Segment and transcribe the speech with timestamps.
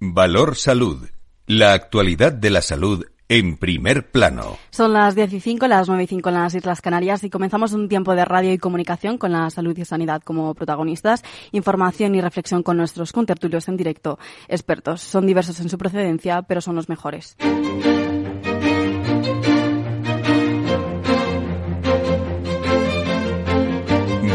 [0.00, 1.08] Valor Salud.
[1.46, 4.56] La actualidad de la salud en primer plano.
[4.70, 7.72] Son las 10 y 5, las 9 y 5 en las Islas Canarias y comenzamos
[7.72, 12.20] un tiempo de radio y comunicación con la salud y sanidad como protagonistas, información y
[12.20, 14.20] reflexión con nuestros contertulios en directo.
[14.46, 17.36] Expertos, son diversos en su procedencia, pero son los mejores.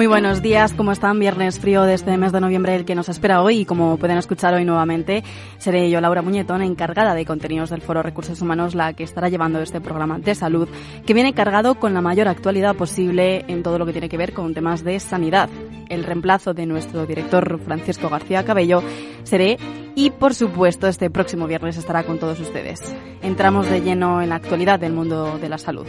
[0.00, 1.18] Muy buenos días, ¿cómo están?
[1.18, 4.16] Viernes frío de este mes de noviembre el que nos espera hoy y como pueden
[4.16, 5.22] escuchar hoy nuevamente,
[5.58, 9.60] seré yo, Laura Muñetón, encargada de contenidos del Foro Recursos Humanos, la que estará llevando
[9.60, 10.70] este programa de salud,
[11.04, 14.32] que viene cargado con la mayor actualidad posible en todo lo que tiene que ver
[14.32, 15.50] con temas de sanidad.
[15.90, 18.82] El reemplazo de nuestro director Francisco García Cabello
[19.24, 19.58] seré
[19.94, 22.80] y por supuesto este próximo viernes estará con todos ustedes.
[23.20, 25.86] Entramos de lleno en la actualidad del mundo de la salud.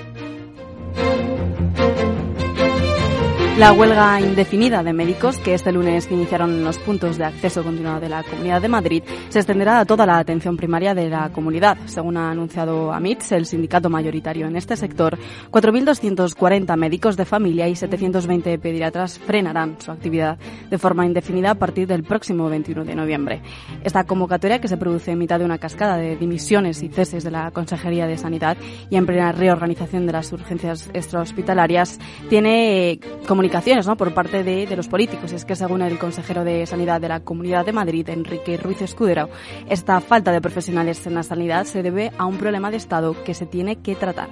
[3.57, 8.07] La huelga indefinida de médicos, que este lunes iniciaron los puntos de acceso continuado de
[8.07, 11.77] la Comunidad de Madrid, se extenderá a toda la atención primaria de la comunidad.
[11.85, 15.19] Según ha anunciado AMITS, el sindicato mayoritario en este sector,
[15.51, 21.87] 4.240 médicos de familia y 720 pediatras frenarán su actividad de forma indefinida a partir
[21.87, 23.41] del próximo 21 de noviembre.
[23.83, 27.31] Esta convocatoria, que se produce en mitad de una cascada de dimisiones y ceses de
[27.31, 28.55] la Consejería de Sanidad
[28.89, 31.99] y en plena reorganización de las urgencias extrahospitalarias,
[32.29, 32.99] tiene
[33.41, 33.97] comunicación ¿no?
[33.97, 35.31] por parte de, de, los políticos.
[35.31, 39.29] Es que según el consejero de Sanidad de la Comunidad de Madrid, Enrique Ruiz Escudero,
[39.67, 43.33] esta falta de profesionales en la sanidad se debe a un problema de Estado que
[43.33, 44.29] se tiene que tratar.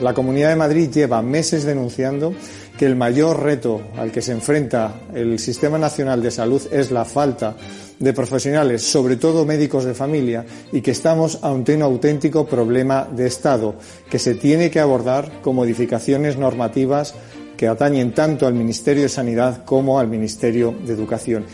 [0.00, 2.32] La Comunidad de Madrid lleva meses denunciando
[2.78, 7.04] que el mayor reto al que se enfrenta el Sistema Nacional de Salud es la
[7.04, 7.56] falta
[7.98, 13.26] de profesionales, sobre todo médicos de familia, y que estamos ante un auténtico problema de
[13.26, 13.74] Estado
[14.08, 17.14] que se tiene que abordar con modificaciones normativas
[17.56, 21.44] que atañen tanto al Ministerio de Sanidad como al Ministerio de Educación.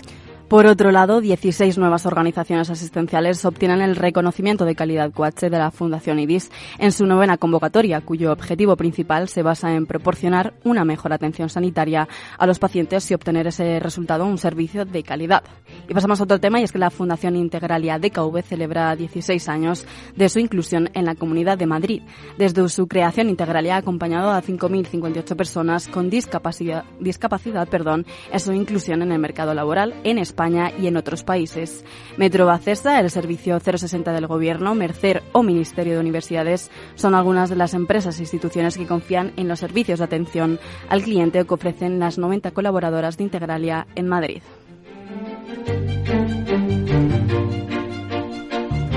[0.52, 5.70] Por otro lado, 16 nuevas organizaciones asistenciales obtienen el reconocimiento de calidad QH de la
[5.70, 11.14] Fundación IDIS en su novena convocatoria, cuyo objetivo principal se basa en proporcionar una mejor
[11.14, 15.42] atención sanitaria a los pacientes y obtener ese resultado un servicio de calidad.
[15.88, 19.86] Y pasamos a otro tema, y es que la Fundación Integralia DKV celebra 16 años
[20.16, 22.02] de su inclusión en la Comunidad de Madrid.
[22.36, 28.52] Desde su creación, Integralia ha acompañado a 5.058 personas con discapacidad, discapacidad perdón, en su
[28.52, 31.84] inclusión en el mercado laboral en España y en otros países.
[32.16, 37.56] Metro Bacesa, el servicio 060 del Gobierno, Mercer o Ministerio de Universidades son algunas de
[37.56, 40.58] las empresas e instituciones que confían en los servicios de atención
[40.88, 44.42] al cliente que ofrecen las 90 colaboradoras de Integralia en Madrid.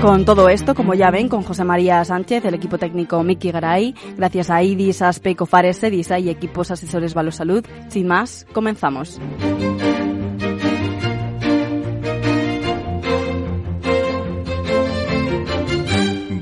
[0.00, 3.94] Con todo esto, como ya ven, con José María Sánchez, el equipo técnico Miki Garay,
[4.16, 7.64] gracias a IDIS, ASPE, COFARES, SEDISA y equipos asesores Salud.
[7.88, 9.18] sin más, comenzamos.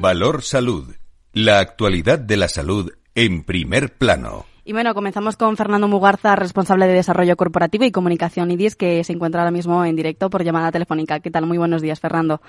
[0.05, 0.85] Valor Salud.
[1.33, 4.45] La actualidad de la salud en primer plano.
[4.63, 9.15] Y bueno, comenzamos con Fernando Mugarza, responsable de Desarrollo Corporativo y Comunicación IDIS, que se
[9.15, 11.21] encuentra ahora mismo en directo por llamada telefónica.
[11.21, 11.47] ¿Qué tal?
[11.47, 12.43] Muy buenos días, Fernando.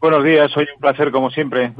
[0.00, 1.72] Buenos días, hoy un placer, como siempre,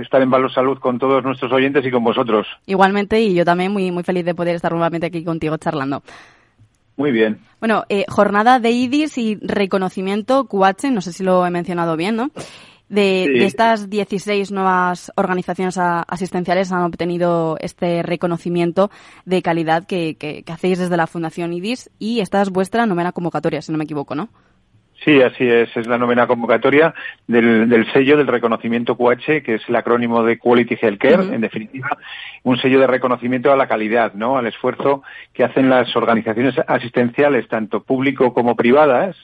[0.00, 2.46] estar en Valor Salud con todos nuestros oyentes y con vosotros.
[2.66, 6.04] Igualmente, y yo también muy, muy feliz de poder estar nuevamente aquí contigo charlando.
[6.96, 7.40] Muy bien.
[7.58, 12.14] Bueno, eh, jornada de IDIS y reconocimiento QH, no sé si lo he mencionado bien,
[12.14, 12.30] ¿no?
[12.90, 18.90] De, estas 16 nuevas organizaciones asistenciales han obtenido este reconocimiento
[19.24, 23.62] de calidad que, que, hacéis desde la Fundación IDIS y esta es vuestra novena convocatoria,
[23.62, 24.28] si no me equivoco, ¿no?
[25.04, 25.74] Sí, así es.
[25.76, 26.92] Es la novena convocatoria
[27.26, 31.96] del, sello del reconocimiento QH, que es el acrónimo de Quality Healthcare, en definitiva,
[32.42, 34.36] un sello de reconocimiento a la calidad, ¿no?
[34.36, 35.02] Al esfuerzo
[35.32, 39.16] que hacen las organizaciones asistenciales, tanto público como privadas,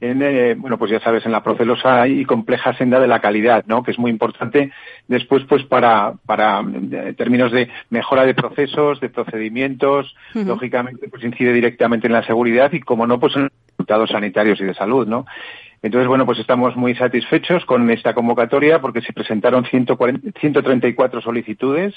[0.00, 3.64] en, eh, bueno, pues ya sabes, en la procelosa y compleja senda de la calidad,
[3.66, 3.82] ¿no?
[3.82, 4.72] Que es muy importante
[5.08, 11.52] después, pues para, para eh, términos de mejora de procesos, de procedimientos, lógicamente, pues incide
[11.52, 15.06] directamente en la seguridad y, como no, pues en los resultados sanitarios y de salud,
[15.06, 15.26] ¿no?
[15.82, 21.94] Entonces, bueno, pues estamos muy satisfechos con esta convocatoria porque se presentaron 140, 134 solicitudes,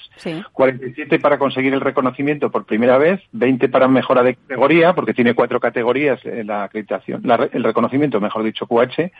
[0.53, 5.33] 47 para conseguir el reconocimiento por primera vez, 20 para mejora de categoría, porque tiene
[5.33, 9.12] cuatro categorías la acreditación, el reconocimiento, mejor dicho, QH,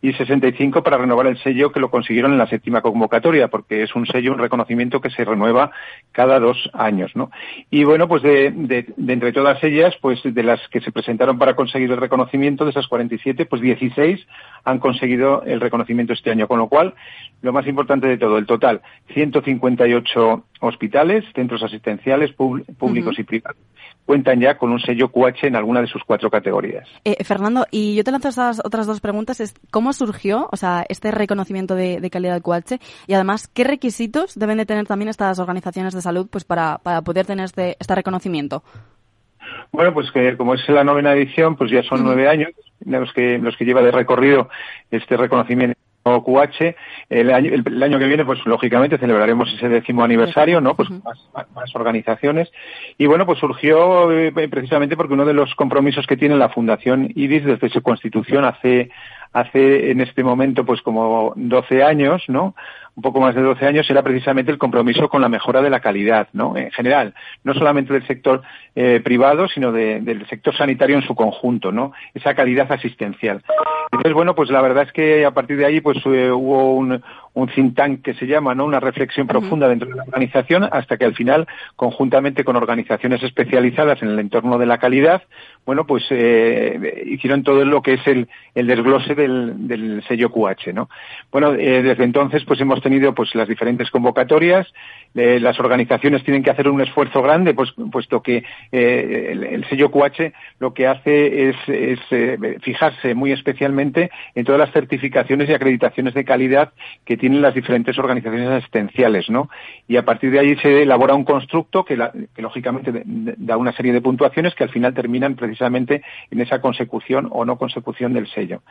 [0.00, 3.94] y 65 para renovar el sello que lo consiguieron en la séptima convocatoria, porque es
[3.94, 5.72] un sello, un reconocimiento que se renueva
[6.12, 7.30] cada dos años, ¿no?
[7.70, 11.54] Y bueno, pues de, de entre todas ellas, pues de las que se presentaron para
[11.54, 14.26] conseguir el reconocimiento, de esas 47, pues 16 16
[14.66, 16.94] han conseguido el reconocimiento este año, con lo cual,
[17.40, 18.82] lo más importante de todo, el total,
[19.14, 23.56] 158 hospitales, centros asistenciales públicos y privados,
[24.04, 26.88] cuentan ya con un sello QH en alguna de sus cuatro categorías.
[27.04, 29.40] Eh, Fernando, y yo te lanzo estas otras dos preguntas.
[29.40, 32.80] Es, ¿Cómo surgió o sea, este reconocimiento de, calidad QH?
[33.06, 37.02] Y además, ¿qué requisitos deben de tener también estas organizaciones de salud pues para, para
[37.02, 38.64] poder tener este, este reconocimiento?
[39.72, 42.50] Bueno, pues que como es la novena edición, pues ya son nueve años
[42.84, 44.48] los que, los que lleva de recorrido
[44.90, 45.76] este reconocimiento
[46.06, 46.76] QH.
[47.10, 50.74] El año, el, año que viene, pues lógicamente celebraremos ese décimo aniversario, ¿no?
[50.74, 51.18] Pues más,
[51.54, 52.50] más, organizaciones.
[52.98, 57.10] Y bueno, pues surgió eh, precisamente porque uno de los compromisos que tiene la Fundación
[57.14, 58.90] IDIS desde su constitución hace,
[59.32, 62.54] hace en este momento, pues como 12 años, ¿no?
[62.96, 65.80] Un poco más de 12 años era precisamente el compromiso con la mejora de la
[65.80, 66.56] calidad, ¿no?
[66.56, 67.14] En general,
[67.44, 68.42] no solamente del sector
[68.74, 71.92] eh, privado, sino del sector sanitario en su conjunto, ¿no?
[72.14, 73.42] Esa calidad asistencial.
[73.92, 77.02] Entonces, bueno, pues la verdad es que a partir de ahí, pues eh, hubo un,
[77.36, 78.64] un think tank que se llama, ¿no?
[78.64, 81.46] Una reflexión profunda dentro de la organización hasta que al final,
[81.76, 85.22] conjuntamente con organizaciones especializadas en el entorno de la calidad,
[85.66, 90.72] bueno, pues eh, hicieron todo lo que es el, el desglose del, del sello QH,
[90.72, 90.88] ¿no?
[91.30, 94.66] Bueno, eh, desde entonces, pues hemos tenido pues las diferentes convocatorias,
[95.14, 99.90] eh, las organizaciones tienen que hacer un esfuerzo grande, pues puesto que el, el, sello
[99.90, 102.00] QH lo que hace es, es
[102.62, 106.72] fijarse muy especialmente en todas las certificaciones y acreditaciones de calidad
[107.04, 109.50] que tienen las diferentes organizaciones asistenciales, ¿no?
[109.88, 111.98] Y a partir de ahí se elabora un constructo que,
[112.36, 117.44] lógicamente da una serie de puntuaciones que al final terminan precisamente en esa consecución o
[117.44, 118.62] no consecución del sello.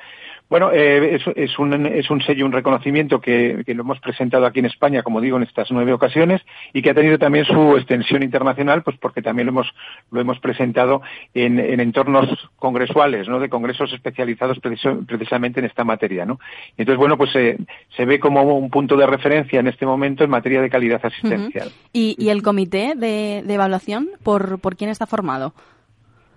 [0.48, 4.46] Bueno, eh, es, es, un, es un sello, un reconocimiento que, que, lo hemos presentado
[4.46, 7.76] aquí en España, como digo, en estas nueve ocasiones y que ha tenido también su
[7.78, 9.74] extensión internacional, pues porque también lo hemos,
[10.12, 11.02] lo hemos presentado
[11.34, 12.28] en, en entornos
[12.58, 13.40] congresuales, ¿no?
[13.40, 16.40] De congresos especializados preciso, precisamente en esta materia, ¿no?
[16.78, 17.58] Entonces, bueno, pues eh,
[17.96, 21.70] se ve como un punto de referencia en este momento en materia de calidad asistencial.
[21.70, 21.90] Uh -huh.
[21.92, 25.54] ¿Y, ¿Y, el comité de, de evaluación, por, por quién está formado?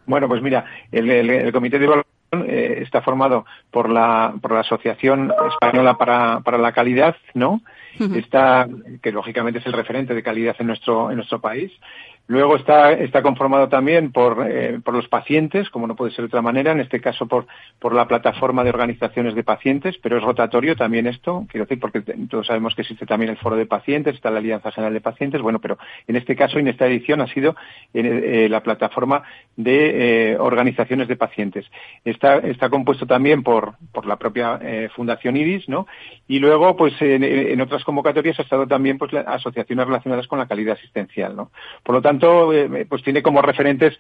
[0.07, 4.53] Bueno, pues mira, el, el, el comité de evaluación eh, está formado por la, por
[4.53, 7.61] la Asociación Española para, para la Calidad, ¿no?
[7.99, 8.17] Uh -huh.
[8.17, 8.69] Está,
[9.03, 11.73] que lógicamente es el referente de calidad en nuestro, en nuestro país.
[12.29, 16.43] Luego está, conformado también por, eh, por los pacientes, como no puede ser de otra
[16.43, 17.47] manera, en este caso por,
[17.79, 22.03] por la plataforma de organizaciones de pacientes, pero es rotatorio también esto, quiero decir, porque
[22.29, 25.41] todos sabemos que existe también el foro de pacientes, está la Alianza General de Pacientes,
[25.41, 27.57] bueno, pero en este caso, en esta edición, ha sido
[27.95, 29.23] eh, la plataforma
[29.57, 31.65] de eh, organizaciones de pacientes.
[32.05, 35.87] Está, compuesto también por, la propia eh, Fundación IRIS, ¿no?
[36.29, 40.47] Y luego, pues en, en, otras convocatorias ha estado también pues, asociaciones relacionadas con la
[40.47, 41.51] calidad asistencial, ¿no?
[41.83, 43.99] Por lo tanto, tanto, eh, pues tiene como referentes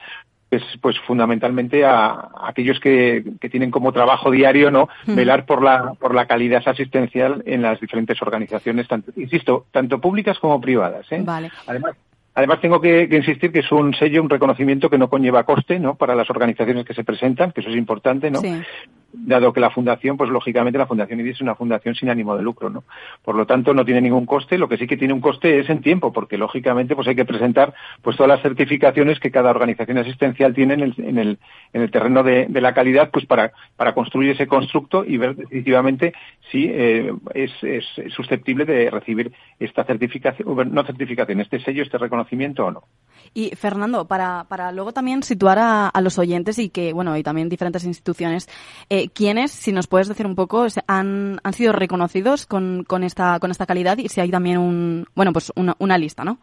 [0.48, 5.14] pues, pues fundamentalmente a, a aquellos que, que, tienen como trabajo diario no mm.
[5.14, 10.38] velar por la por la calidad asistencial en las diferentes organizaciones tanto insisto tanto públicas
[10.38, 11.22] como privadas ¿eh?
[11.24, 11.50] vale.
[11.66, 11.94] además
[12.34, 15.80] Además, tengo que, que, insistir que es un sello, un reconocimiento que no conlleva coste,
[15.80, 15.96] ¿no?
[15.96, 18.38] Para las organizaciones que se presentan, que eso es importante, ¿no?
[18.38, 18.62] Sí.
[19.10, 22.42] Dado que la fundación, pues lógicamente la Fundación IDI es una fundación sin ánimo de
[22.42, 22.84] lucro, ¿no?
[23.24, 24.58] Por lo tanto, no tiene ningún coste.
[24.58, 27.24] Lo que sí que tiene un coste es en tiempo, porque lógicamente, pues hay que
[27.24, 27.72] presentar,
[28.02, 31.38] pues todas las certificaciones que cada organización asistencial tiene en el, en el,
[31.72, 35.36] en el terreno de, de la calidad, pues para, para construir ese constructo y ver
[35.36, 36.12] definitivamente
[36.50, 37.84] si eh, es, es
[38.14, 42.82] susceptible de recibir esta certificación, no certificación, este sello, este reconocimiento o no.
[43.34, 47.22] Y Fernando, para, para luego también situar a, a, los oyentes y que, bueno, y
[47.22, 48.48] también diferentes instituciones,
[49.14, 53.50] ¿quiénes, si nos puedes decir un poco, han, han sido reconocidos con, con, esta, con
[53.50, 56.38] esta calidad y si hay también un, bueno, pues una, una lista, ¿no?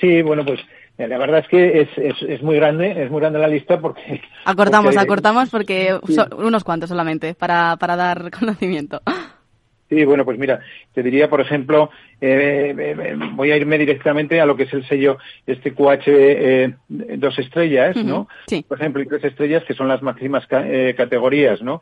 [0.00, 0.60] Sí, bueno, pues
[0.96, 4.20] la verdad es que es, es, es, muy grande, es muy grande la lista porque...
[4.44, 6.14] Acortamos, porque, acortamos porque sí.
[6.14, 9.00] son unos cuantos solamente para, para dar conocimiento.
[9.88, 10.60] Sí, bueno, pues mira,
[10.92, 11.90] te diría, por ejemplo,
[12.20, 15.16] eh, eh, voy a irme directamente a lo que es el sello
[15.46, 18.04] este QH eh, dos estrellas, uh -huh.
[18.04, 18.28] ¿no?
[18.46, 18.64] Sí.
[18.68, 21.80] Por ejemplo, y tres estrellas que son las máximas ca eh, categorías, ¿no?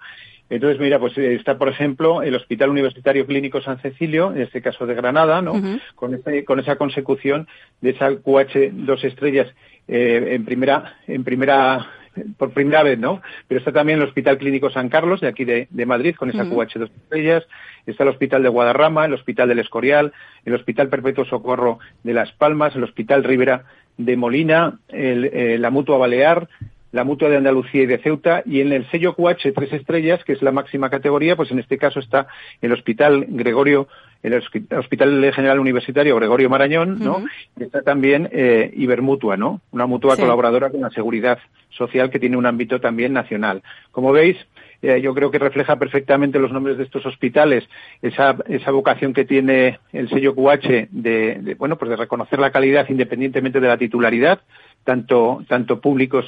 [0.48, 4.86] Entonces, mira, pues está, por ejemplo, el Hospital Universitario Clínico San Cecilio, en este caso
[4.86, 5.54] de Granada, ¿no?
[5.54, 6.44] Uh -huh.
[6.44, 7.48] con, esa consecución
[7.80, 9.48] de esa QH dos estrellas
[9.88, 11.90] eh, en primera, en primera
[12.38, 13.22] por primera vez, ¿no?
[13.48, 16.44] Pero está también el Hospital Clínico San Carlos, de aquí de, de Madrid, con esa
[16.44, 16.66] uh -huh.
[16.66, 17.44] QH dos estrellas.
[17.86, 20.12] Está el Hospital de Guadarrama, el Hospital del Escorial,
[20.44, 23.64] el Hospital Perpetuo Socorro de Las Palmas, el Hospital Rivera
[23.96, 26.48] de Molina, el, eh, la Mutua Balear,
[26.92, 30.32] la Mutua de Andalucía y de Ceuta, y en el sello QH tres estrellas, que
[30.32, 32.26] es la máxima categoría, pues en este caso está
[32.62, 33.88] el Hospital Gregorio
[34.22, 37.18] el Hospital General Universitario Gregorio Marañón, ¿no?
[37.18, 37.30] Uh -huh.
[37.58, 39.60] Y está también eh, Ibermutua, ¿no?
[39.70, 40.22] Una mutua sí.
[40.22, 41.38] colaboradora con la seguridad
[41.70, 43.62] social que tiene un ámbito también nacional.
[43.92, 44.36] Como veis,
[44.82, 47.64] eh, yo creo que refleja perfectamente los nombres de estos hospitales,
[48.02, 52.86] esa, esa vocación que tiene el sello QH de, bueno, pues de reconocer la calidad
[52.88, 54.40] independientemente de la titularidad,
[54.84, 56.26] tanto, tanto públicos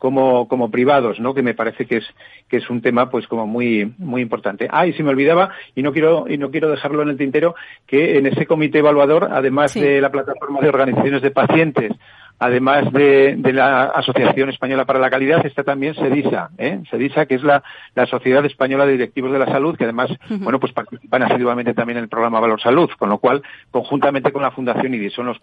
[0.00, 1.34] como, como privados, ¿no?
[1.34, 2.04] Que me parece que es,
[2.48, 4.66] que es un tema, pues, como muy, muy importante.
[4.70, 7.54] Ah, y si me olvidaba, y no quiero, y no quiero dejarlo en el tintero,
[7.86, 11.92] que en ese comité evaluador, además de la plataforma de organizaciones de pacientes,
[12.40, 16.80] además de, la Asociación Española para la Calidad, está también SEDISA, ¿eh?
[16.90, 17.62] SEDISA, que es la,
[18.06, 22.04] Sociedad Española de Directivos de la Salud, que además, bueno, pues participan asiduamente también en
[22.04, 25.38] el programa Valor Salud, con lo cual, conjuntamente con la Fundación IDI, son los,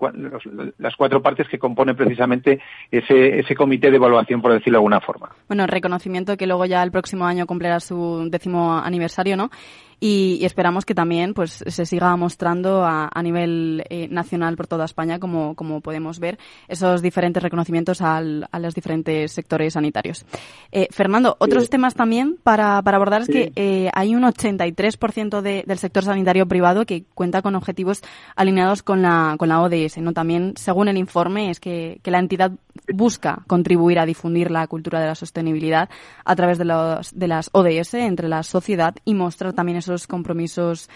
[0.80, 2.60] las cuatro partes que componen precisamente
[2.92, 5.30] ese, ese comité de evaluación, por decirlo de alguna forma.
[5.48, 9.52] Bueno, reconocimiento que luego ya el próximo año cumplirá su décimo aniversario, ¿no?
[10.00, 14.86] Y, esperamos que también pues se siga mostrando a, a nivel eh, nacional por toda
[14.86, 16.38] España como, como podemos ver
[16.68, 20.26] esos diferentes reconocimientos al, a los diferentes sectores sanitarios.
[20.72, 25.64] Eh, Fernando, otros temas también para, para abordar es que eh, hay un 83% de,
[25.66, 28.02] del sector sanitario privado que cuenta con objetivos
[28.36, 29.98] alineados con la, con la ODS.
[29.98, 30.14] ¿no?
[30.14, 32.52] También, según el informe, es que, que la entidad
[32.94, 35.90] busca contribuir a difundir la cultura de la sostenibilidad
[36.24, 40.90] a través de, los, de las ODS entre la sociedad y mostrar también esos compromisos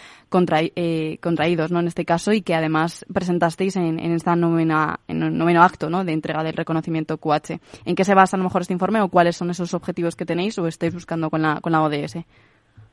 [0.75, 1.79] eh, contraídos, ¿no?
[1.79, 6.03] En este caso y que además presentasteis en, esta novena, en el noveno acto, ¿no?
[6.03, 7.59] De entrega del reconocimiento QH.
[7.85, 10.25] ¿En qué se basa a lo mejor este informe o cuáles son esos objetivos que
[10.25, 12.17] tenéis o estáis buscando con la, con la ODS?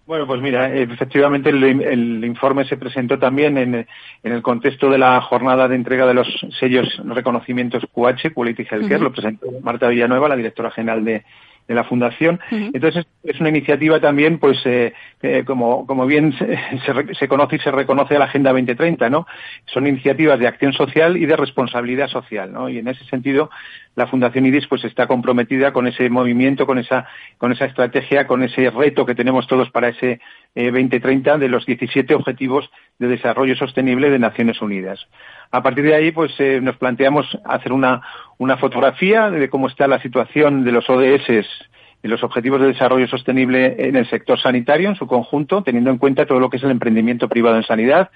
[0.06, 3.86] Bueno, pues mira, efectivamente el, informe se presentó también en,
[4.22, 6.26] el contexto de la jornada de entrega de los
[6.58, 11.24] sellos reconocimientos QH, Quality Healthcare, lo presentó Marta Villanueva, la directora general de,
[11.68, 12.40] de la fundación.
[12.50, 17.58] Entonces es una iniciativa también, pues eh, eh, como, como bien se, se, conoce y
[17.58, 19.26] se reconoce a la Agenda 2030, ¿no?
[19.66, 22.70] Son iniciativas de acción social y de responsabilidad social, ¿no?
[22.70, 23.50] Y en ese sentido
[23.98, 28.44] la Fundación IDIS pues está comprometida con ese movimiento, con esa, con esa estrategia, con
[28.44, 30.20] ese reto que tenemos todos para ese
[30.54, 35.00] 2030 eh, de los 17 Objetivos de Desarrollo Sostenible de Naciones Unidas.
[35.50, 38.00] A partir de ahí, pues eh, nos planteamos hacer una,
[38.38, 41.28] una fotografía de cómo está la situación de los ODS
[42.00, 45.98] y los Objetivos de Desarrollo Sostenible en el sector sanitario en su conjunto, teniendo en
[45.98, 48.10] cuenta todo lo que es el emprendimiento privado en sanidad,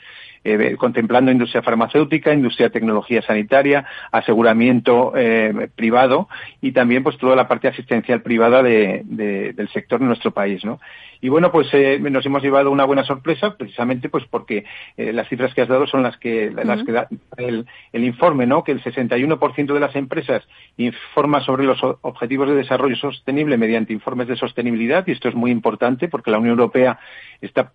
[0.44, 6.28] eh, contemplando industria farmacéutica, industria de tecnología sanitaria, aseguramiento eh, privado
[6.60, 10.80] y también pues toda la parte asistencial privada de, del sector en nuestro país, ¿no?
[11.20, 14.64] Y bueno, pues eh, nos hemos llevado una buena sorpresa, precisamente pues porque
[14.96, 17.06] las cifras que has dado son las que, las que da
[17.36, 18.64] el, el, informe, ¿no?
[18.64, 20.42] Que el 61% de las empresas
[20.76, 25.52] informa sobre los objetivos de desarrollo sostenible mediante informes de sostenibilidad, y esto es muy
[25.52, 26.98] importante porque la Unión Europea
[27.40, 27.72] está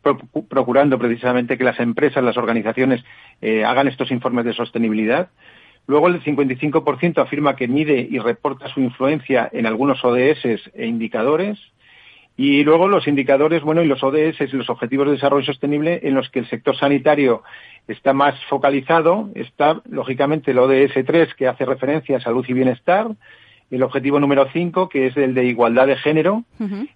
[0.50, 2.57] procurando precisamente que las empresas, las organizaciones
[3.42, 5.30] eh, hagan estos informes de sostenibilidad.
[5.88, 11.58] Luego el 55% afirma que mide y reporta su influencia en algunos ODS e indicadores.
[12.36, 16.14] Y luego los indicadores, bueno, y los ODS y los Objetivos de Desarrollo Sostenible en
[16.14, 17.42] los que el sector sanitario
[17.88, 19.30] está más focalizado.
[19.34, 23.08] Está, lógicamente, el ODS 3, que hace referencia a salud y bienestar.
[23.70, 26.44] El objetivo número 5, que es el de igualdad de género.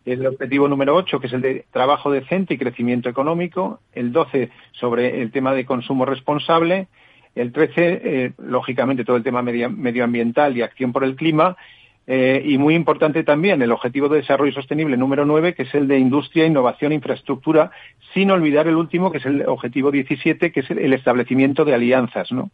[0.05, 3.81] El objetivo número 8, que es el de trabajo decente y crecimiento económico.
[3.93, 6.87] El 12, sobre el tema de consumo responsable.
[7.35, 7.73] El 13,
[8.03, 11.57] eh, lógicamente, todo el tema medioambiental y acción por el clima.
[12.07, 15.87] Eh, y muy importante también el Objetivo de Desarrollo Sostenible número 9, que es el
[15.87, 17.71] de Industria, Innovación e Infraestructura,
[18.13, 22.31] sin olvidar el último, que es el Objetivo 17, que es el establecimiento de alianzas,
[22.31, 22.49] ¿no?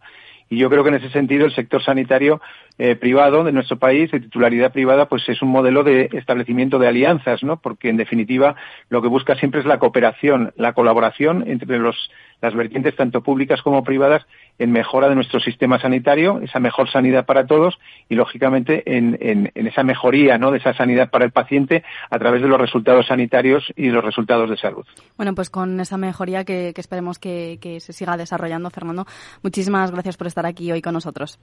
[0.49, 2.41] Y yo creo que en ese sentido el sector sanitario
[2.77, 6.87] eh, privado de nuestro país, de titularidad privada, pues es un modelo de establecimiento de
[6.87, 7.57] alianzas, ¿no?
[7.57, 8.55] Porque en definitiva
[8.89, 12.09] lo que busca siempre es la cooperación, la colaboración entre los,
[12.41, 14.25] las vertientes tanto públicas como privadas
[14.59, 17.77] en mejora de nuestro sistema sanitario, esa mejor sanidad para todos
[18.09, 20.51] y, lógicamente, en, en, esa mejoría ¿no?
[20.51, 24.49] de esa sanidad para el paciente a través de los resultados sanitarios y los resultados
[24.49, 24.85] de salud.
[25.15, 29.05] Bueno, pues con esa mejoría que, esperemos que, que se siga desarrollando, Fernando,
[29.43, 31.39] muchísimas gracias por estar aquí hoy con nosotros.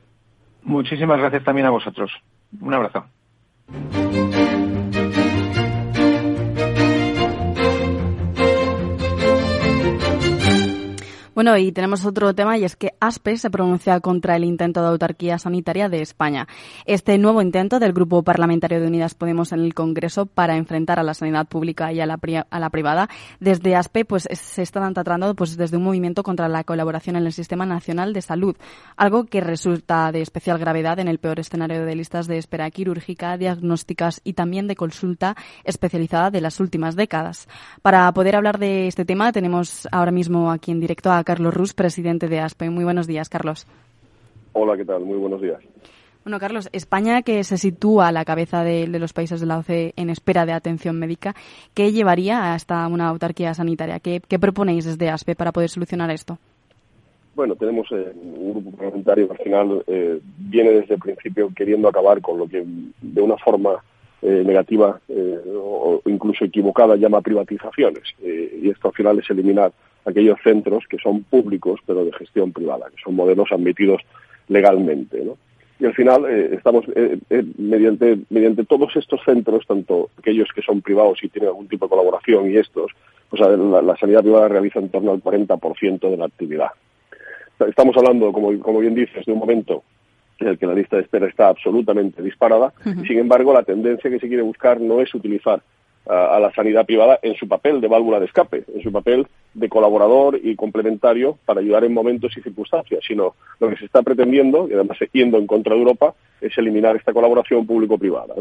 [0.62, 2.10] Muchísimas gracias también a vosotros.
[2.60, 3.04] Un abrazo.
[11.34, 14.86] Bueno, y tenemos otro tema y es que ASPE se pronuncia contra el intento de
[14.86, 16.46] autarquía sanitaria de España.
[16.86, 21.02] Este nuevo intento del Grupo Parlamentario de Unidas Podemos en el Congreso para enfrentar a
[21.02, 22.18] la sanidad pública y a la,
[22.70, 23.08] privada,
[23.40, 27.32] desde ASPE pues se están tratando pues desde un movimiento contra la colaboración en el
[27.32, 28.54] Sistema Nacional de Salud,
[28.96, 33.36] algo que resulta de especial gravedad en el peor escenario de listas de espera quirúrgica,
[33.36, 37.48] diagnósticas y también de consulta especializada de las últimas décadas.
[37.82, 42.28] Para poder hablar de este tema tenemos ahora mismo aquí en directo a Rus, presidente
[42.28, 42.70] de ASPE.
[42.70, 43.66] Muy buenos días, Carlos.
[44.52, 45.04] Hola, ¿qué tal?
[45.04, 45.58] Muy buenos días.
[46.24, 49.92] Bueno, Carlos, España que se sitúa a la cabeza de, los países de la OCDE
[49.96, 51.34] en espera de atención médica,
[51.74, 54.00] ¿qué llevaría hasta una autarquía sanitaria?
[54.00, 56.38] ¿Qué, proponéis desde ASPE para poder solucionar esto?
[57.34, 61.88] Bueno, tenemos eh, un grupo parlamentario que al final eh, viene desde el principio queriendo
[61.88, 62.64] acabar con lo que
[63.02, 63.84] de una forma
[64.22, 64.98] eh, negativa
[65.56, 68.04] o incluso equivocada llama privatizaciones.
[68.22, 69.72] y esto al final es eliminar
[70.04, 74.02] aquellos centros que son públicos pero de gestión privada, que son modelos admitidos
[74.48, 75.24] legalmente.
[75.24, 75.36] ¿no?
[75.78, 80.62] y al final eh, estamos eh, eh, mediante mediante todos estos centros tanto aquellos que
[80.62, 82.92] son privados y tienen algún tipo de colaboración y estos
[83.28, 86.68] pues la, sanidad privada realiza en torno al 40% de la actividad
[87.66, 89.82] estamos hablando como como bien dices de un momento
[90.38, 94.10] en el que la lista de espera está absolutamente disparada y sin embargo la tendencia
[94.10, 95.60] que se quiere buscar no es utilizar
[96.06, 99.68] a, la sanidad privada en su papel de válvula de escape, en su papel de
[99.68, 104.68] colaborador y complementario para ayudar en momentos y circunstancias, sino lo que se está pretendiendo,
[104.68, 108.34] y además yendo en contra de Europa, es eliminar esta colaboración público-privada.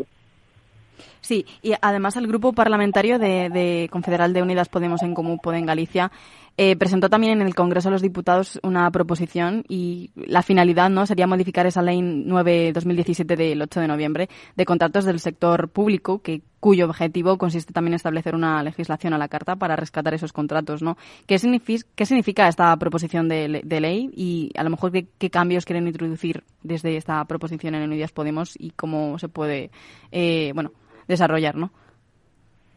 [1.23, 6.11] Sí, y además el grupo parlamentario de, Confederal de Unidas Podemos en Común Podem Galicia
[6.57, 11.05] eh, presentó también en el Congreso de los Diputados una proposición y la finalidad no
[11.05, 16.41] sería modificar esa ley 9-2017 del 8 de noviembre de contratos del sector público, que
[16.59, 20.81] cuyo objetivo consiste también en establecer una legislación a la carta para rescatar esos contratos,
[20.81, 20.97] ¿no?
[21.25, 26.43] ¿Qué, significa, esta proposición de, ley y a lo mejor qué, qué, cambios quieren introducir
[26.61, 29.71] desde esta proposición en Unidas Podemos y cómo se puede,
[30.11, 30.71] eh, bueno,
[31.07, 31.72] desarrollar, ¿no?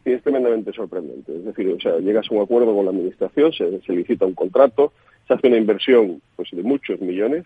[0.04, 1.35] Sí, es tremendamente sorprendente.
[1.35, 4.35] Es decir, o sea, llegas a un acuerdo con la administración, se, se licita un
[4.35, 4.92] contrato,
[5.26, 7.45] se hace una inversión pues de muchos millones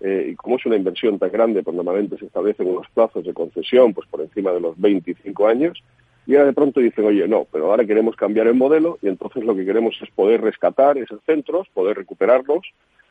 [0.00, 3.32] eh, y como es una inversión tan grande, pues normalmente se establecen unos plazos de
[3.32, 5.82] concesión pues por encima de los 25 años
[6.26, 9.44] y ahora de pronto dicen, oye, no, pero ahora queremos cambiar el modelo y entonces
[9.44, 12.66] lo que queremos es poder rescatar esos centros, poder recuperarlos,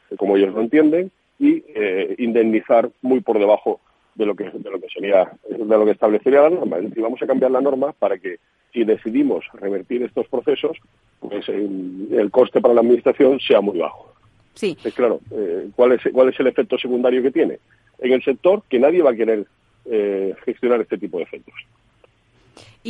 [0.10, 3.80] eh, como ellos lo entienden, y eh, indemnizar muy por debajo
[4.16, 6.78] de lo que de lo que sería de lo que establecería la norma.
[6.78, 8.38] Es decir, vamos a cambiar la norma para que
[8.72, 10.78] si decidimos revertir estos procesos,
[11.20, 14.12] pues el, coste para la administración sea muy bajo.
[14.56, 14.76] Sí.
[14.84, 17.60] Es claro, eh, ¿cuál, es, ¿cuál es el efecto secundario que tiene?
[18.00, 19.46] En el sector que nadie va a querer
[19.86, 21.56] eh, gestionar este tipo de efectos.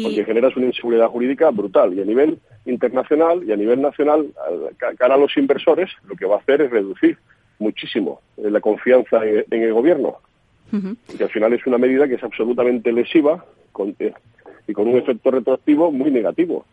[0.02, 4.28] Porque generas una inseguridad jurídica brutal y a nivel internacional y a nivel nacional,
[4.98, 7.18] cara a los inversores, lo que va a hacer es reducir
[7.60, 10.18] muchísimo eh, la confianza en el gobierno
[11.18, 13.46] que al final es una medida que es absolutamente lesiva
[14.00, 14.14] eh,
[14.68, 16.66] y con un efecto retroactivo muy negativo.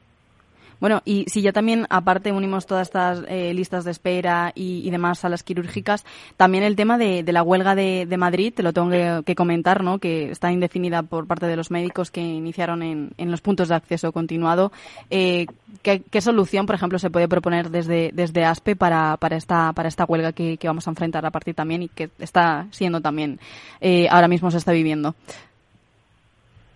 [0.81, 5.21] Bueno, y si ya también, aparte, unimos todas estas eh, listas de espera y, demás
[5.21, 6.05] salas quirúrgicas,
[6.37, 8.91] también el tema de, la huelga de, Madrid, te lo tengo
[9.23, 9.99] que, comentar, ¿no?
[9.99, 14.11] Que está indefinida por parte de los médicos que iniciaron en, los puntos de acceso
[14.13, 14.73] continuado.
[15.11, 15.47] Eh,
[15.83, 20.05] ¿qué, solución, por ejemplo, se puede proponer desde, desde ASPE para, para, esta, para esta
[20.05, 23.39] huelga que, vamos a enfrentar a partir también y que está siendo también,
[23.81, 25.15] eh, ahora mismo se está viviendo?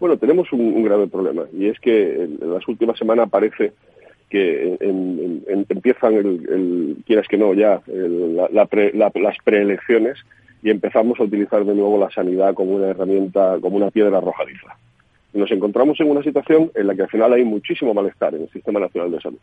[0.01, 3.73] Bueno, tenemos un, grave problema y es que las últimas semanas parece
[4.35, 4.77] que
[5.71, 10.19] empiezan, el, quieras que no, ya las preelecciones
[10.61, 14.77] y empezamos a utilizar de nuevo la sanidad como una herramienta, como una piedra arrojadiza.
[15.35, 18.51] Nos encontramos en una situación en la que al final hay muchísimo malestar en el
[18.51, 19.39] Sistema Nacional de Salud.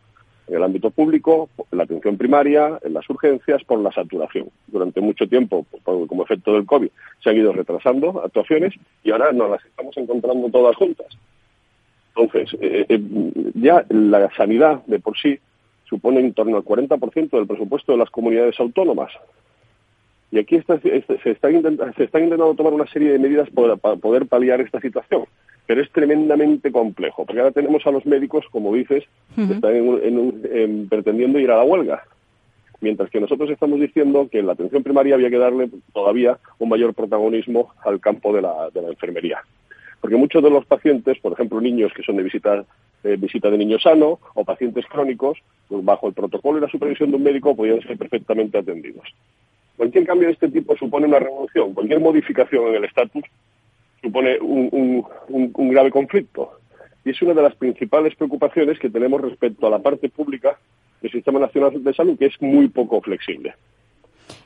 [0.49, 4.49] En el ámbito público, en la atención primaria, en las urgencias, por la saturación.
[4.67, 6.89] Durante mucho tiempo, como efecto del COVID,
[7.23, 8.73] se han ido retrasando actuaciones
[9.05, 11.07] y ahora nos las estamos encontrando todas juntas.
[12.15, 13.01] Entonces, eh, eh,
[13.55, 15.39] ya la sanidad de por sí
[15.85, 19.11] supone en torno al 40% del presupuesto de las comunidades autónomas.
[20.31, 24.79] Y aquí está, se, están intentando tomar una serie de medidas para, poder paliar esta
[24.79, 25.25] situación.
[25.67, 29.03] Pero es tremendamente complejo, porque ahora tenemos a los médicos, como dices,
[29.35, 32.03] que están pretendiendo ir a la huelga.
[32.79, 36.69] Mientras que nosotros estamos diciendo que en la atención primaria había que darle todavía un
[36.69, 39.43] mayor protagonismo al campo de la enfermería.
[40.01, 42.65] Porque muchos de los pacientes, por ejemplo, niños que son de visita,
[43.03, 45.37] eh, visita de niño sano o pacientes crónicos,
[45.67, 49.07] pues bajo el protocolo y la supervisión de un médico podrían ser perfectamente atendidos.
[49.77, 53.23] Cualquier cambio de este tipo supone una revolución, cualquier modificación en el estatus
[54.01, 56.51] supone un grave conflicto.
[57.05, 60.57] Y es una de las principales preocupaciones que tenemos respecto a la parte pública
[61.01, 63.55] del Sistema Nacional de Salud, que es muy poco flexible.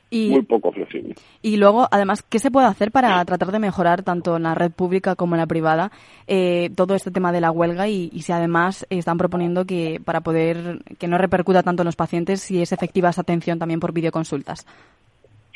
[0.08, 1.14] Y, muy poco flexible.
[1.42, 4.70] Y luego, además, ¿qué se puede hacer para tratar de mejorar tanto en la red
[4.70, 5.90] pública como en la privada
[6.28, 10.78] eh, todo este tema de la huelga y, si además están proponiendo que para poder
[10.98, 14.66] que no repercuta tanto en los pacientes si es efectiva esa atención también por videoconsultas?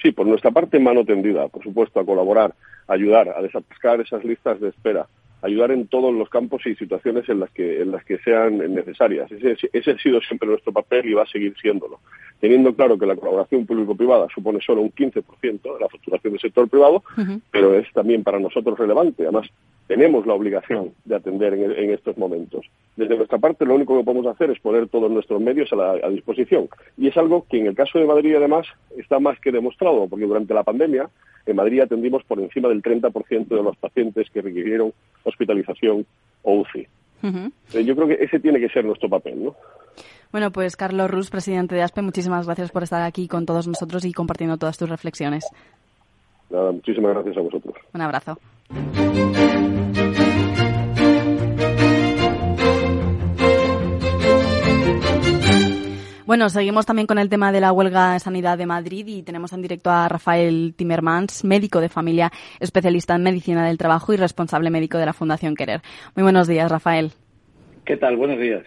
[0.02, 2.54] Sí, por nuestra parte, mano tendida, por supuesto, a colaborar,
[2.88, 5.06] a ayudar a desatascar esas listas de espera
[5.42, 9.30] ayudar en todos los campos y situaciones en las que, en las que sean necesarias.
[9.32, 12.00] Ese, ese ha sido siempre nuestro papel y va a seguir siéndolo.
[12.40, 15.22] Teniendo claro que la colaboración público-privada supone solo un 15%
[15.62, 17.02] de la facturación del sector privado,
[17.50, 19.24] pero es también para nosotros relevante.
[19.24, 19.48] Además,
[19.86, 22.64] tenemos la obligación de atender en, estos momentos.
[22.96, 26.08] Desde nuestra parte, lo único que podemos hacer es poner todos nuestros medios a, a
[26.08, 26.68] disposición.
[26.96, 30.26] Y es algo que en el caso de Madrid, además, está más que demostrado, porque
[30.26, 31.10] durante la pandemia
[31.46, 34.92] en Madrid atendimos por encima del 30% de los pacientes que requirieron
[35.30, 36.06] hospitalización
[36.42, 36.86] o UCI.
[37.22, 39.54] Eh, yo creo que ese tiene que ser nuestro papel, ¿no?
[40.32, 44.04] Bueno, pues Carlos Rus, presidente de ASPE, muchísimas gracias por estar aquí con todos nosotros
[44.04, 45.44] y compartiendo todas tus reflexiones.
[46.50, 47.74] Nada, muchísimas gracias a vosotros.
[47.92, 48.38] Un abrazo.
[56.30, 59.52] Bueno, seguimos también con el tema de la huelga de sanidad de Madrid y tenemos
[59.52, 64.70] en directo a Rafael Timmermans, médico de familia, especialista en medicina del trabajo y responsable
[64.70, 65.80] médico de la Fundación Querer.
[66.14, 67.10] Muy buenos días, Rafael.
[67.84, 68.16] ¿Qué tal?
[68.16, 68.62] Buenos días.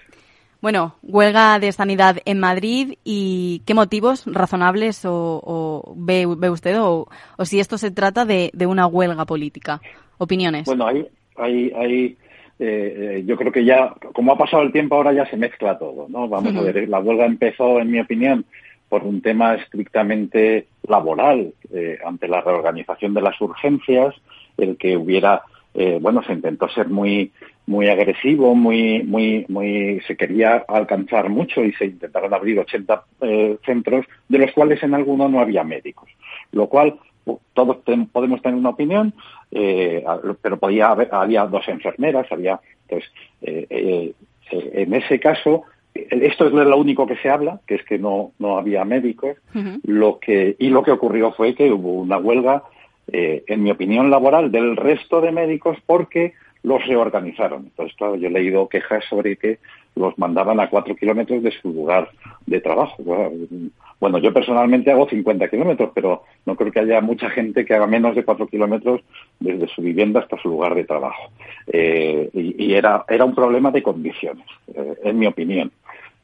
[0.60, 7.08] Bueno, huelga de sanidad en Madrid y qué motivos razonables o, ve, usted o,
[7.46, 9.80] si esto se trata de, una huelga política.
[10.18, 10.66] Opiniones.
[10.66, 12.18] Bueno, hay, hay, hay
[12.60, 15.78] eh, eh, yo creo que ya, como ha pasado el tiempo, ahora ya se mezcla
[15.78, 16.28] todo, ¿no?
[16.28, 18.46] Vamos a ver, la huelga empezó, en mi opinión,
[18.90, 24.14] por un tema estrictamente laboral, eh, ante la reorganización de las urgencias,
[24.58, 25.42] el que hubiera,
[26.00, 27.32] bueno, se intentó ser muy,
[27.66, 33.04] muy agresivo, muy, muy, muy, se quería alcanzar mucho y se intentaron abrir 80
[33.66, 36.12] centros, de los cuales en alguno no había médicos,
[36.52, 37.00] lo cual
[37.54, 37.78] todos
[38.12, 39.14] podemos tener una opinión,
[39.52, 40.04] eh,
[40.42, 44.14] pero podía haber, había dos enfermeras, había, entonces, eh, eh,
[44.52, 48.58] en ese caso, esto es lo único que se habla, que es que no, no
[48.58, 49.38] había médicos,
[49.84, 52.64] lo que, y lo que ocurrió fue que hubo una huelga,
[53.08, 57.64] en mi opinión laboral, del resto de médicos porque los reorganizaron.
[57.66, 59.60] Entonces, claro, yo he leído quejas sobre que
[59.96, 62.10] los mandaban a cuatro kilómetros de su lugar
[62.46, 63.04] de trabajo.
[64.00, 67.88] Bueno, yo personalmente hago 50 kilómetros, pero no creo que haya mucha gente que haga
[67.88, 69.02] menos de cuatro kilómetros
[69.40, 71.32] desde su vivienda hasta su lugar de trabajo.
[71.68, 75.72] Eh, y, era, era un problema de condiciones, eh, en mi opinión.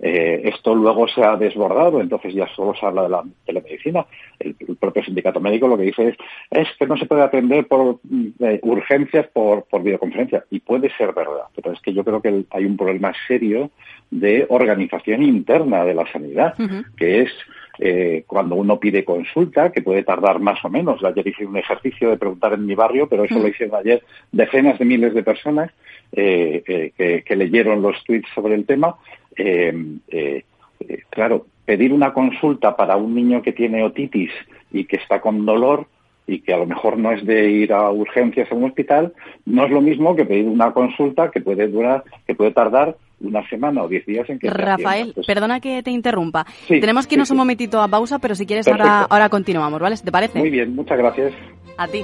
[0.02, 4.06] Eh, esto luego se ha desbordado, entonces ya solo se habla de la telemedicina.
[4.40, 6.18] El, propio sindicato médico lo que dice es,
[6.52, 8.00] es que no se puede atender por
[8.40, 10.46] eh, urgencias por, videoconferencia.
[10.50, 13.72] Y puede ser verdad, pero es que yo creo que hay un problema serio
[14.10, 16.56] de organización interna de la sanidad,
[16.98, 17.32] que es
[17.80, 21.04] eh, cuando uno pide consulta, que puede tardar más o menos.
[21.04, 24.78] Ayer hice un ejercicio de preguntar en mi barrio, pero eso lo hicieron ayer decenas
[24.78, 25.72] de miles de personas
[26.12, 26.94] que,
[27.26, 28.96] que, leyeron los tweets sobre el tema
[29.40, 29.74] eh,
[30.10, 30.44] eh,
[30.82, 34.32] eh, claro, pedir una consulta para un niño que tiene otitis
[34.72, 35.88] y que está con dolor
[36.28, 39.14] y que a lo mejor no es de ir a urgencias a un hospital,
[39.46, 43.48] no es lo mismo que pedir una consulta que puede durar, que puede tardar una
[43.50, 46.46] semana o diez días en que Rafael, perdona que te interrumpa.
[46.68, 49.96] Tenemos que irnos un momentito a pausa, pero si quieres ahora, ahora continuamos, ¿vale?
[49.98, 50.40] ¿Te parece?
[50.40, 51.34] Muy bien, muchas gracias.
[51.78, 52.04] A ti.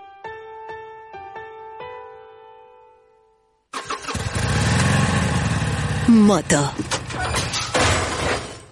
[6.07, 6.71] Moto.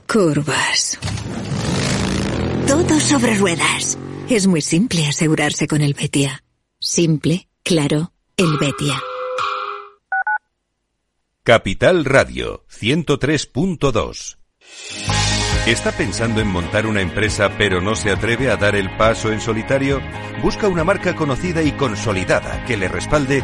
[0.07, 0.99] Curvas.
[2.67, 3.97] Todo sobre ruedas.
[4.29, 6.43] Es muy simple asegurarse con el Betia.
[6.79, 9.01] Simple, claro, el Betia.
[11.43, 14.37] Capital Radio 103.2
[15.65, 19.39] ¿Está pensando en montar una empresa pero no se atreve a dar el paso en
[19.39, 20.01] solitario?
[20.41, 23.43] Busca una marca conocida y consolidada que le respalde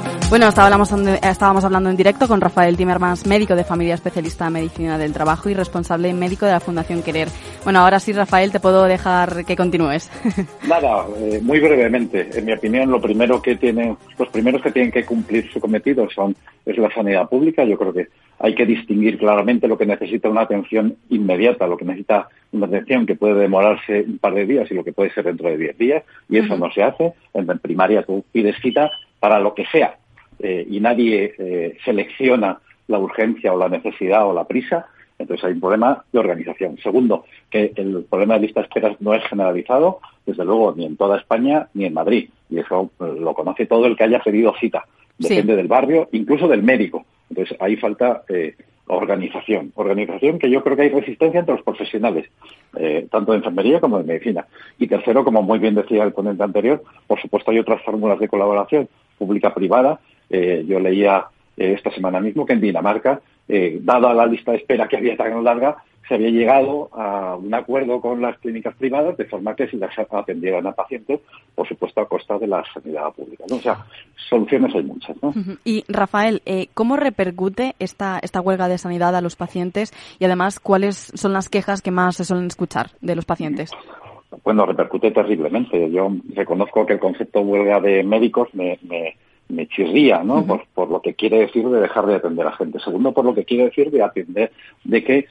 [0.31, 4.97] Bueno, estábamos, estábamos hablando en directo con Rafael Timmermans, médico de familia especialista en medicina
[4.97, 7.27] del trabajo y responsable médico de la Fundación Querer.
[7.65, 10.09] Bueno, ahora sí, Rafael, te puedo dejar que continúes.
[10.69, 12.29] Nada, eh, muy brevemente.
[12.33, 16.09] En mi opinión, lo primero que tienen, los primeros que tienen que cumplir su cometido
[16.09, 16.33] son
[16.65, 17.65] es la sanidad pública.
[17.65, 18.07] Yo creo que
[18.39, 23.05] hay que distinguir claramente lo que necesita una atención inmediata, lo que necesita una atención
[23.05, 25.77] que puede demorarse un par de días y lo que puede ser dentro de diez
[25.77, 27.11] días, y eso no se hace.
[27.33, 28.89] En primaria tú pides cita
[29.19, 29.97] para lo que sea,
[30.43, 34.87] eh, y nadie eh, selecciona la urgencia o la necesidad o la prisa,
[35.19, 36.79] entonces hay un problema de organización.
[36.81, 41.19] Segundo, que el problema de listas esperas no es generalizado, desde luego, ni en toda
[41.19, 42.29] España ni en Madrid.
[42.49, 44.85] Y eso eh, lo conoce todo el que haya pedido cita.
[45.19, 47.05] Depende del barrio, incluso del médico.
[47.29, 48.23] Entonces ahí falta
[48.87, 49.71] organización.
[49.75, 52.27] Organización que yo creo que hay resistencia entre los profesionales,
[53.11, 54.47] tanto de enfermería como de medicina.
[54.79, 58.27] Y tercero, como muy bien decía el ponente anterior, por supuesto hay otras fórmulas de
[58.27, 59.99] colaboración pública-privada
[60.31, 61.25] eh, yo leía
[61.57, 65.17] eh, esta semana mismo que en Dinamarca, eh, dada la lista de espera que había
[65.17, 69.67] tan larga, se había llegado a un acuerdo con las clínicas privadas de forma que
[69.67, 71.19] se las atendieran a pacientes,
[71.53, 73.43] por supuesto a costa de la sanidad pública.
[73.49, 73.85] O sea,
[74.29, 75.15] soluciones hay muchas.
[75.63, 76.41] Y Rafael,
[76.73, 81.49] ¿cómo repercute esta, esta huelga de sanidad a los pacientes y además cuáles son las
[81.49, 83.71] quejas que más se suelen escuchar de los pacientes?
[84.43, 85.91] Bueno, repercute terriblemente.
[85.91, 89.15] Yo reconozco que el concepto huelga de médicos me me
[89.67, 90.45] chirría, ¿no?
[90.45, 92.79] por, por, lo que quiere decir de dejar de atender a gente.
[92.79, 94.51] Segundo, por lo que quiere decir de atender,
[94.83, 95.27] de que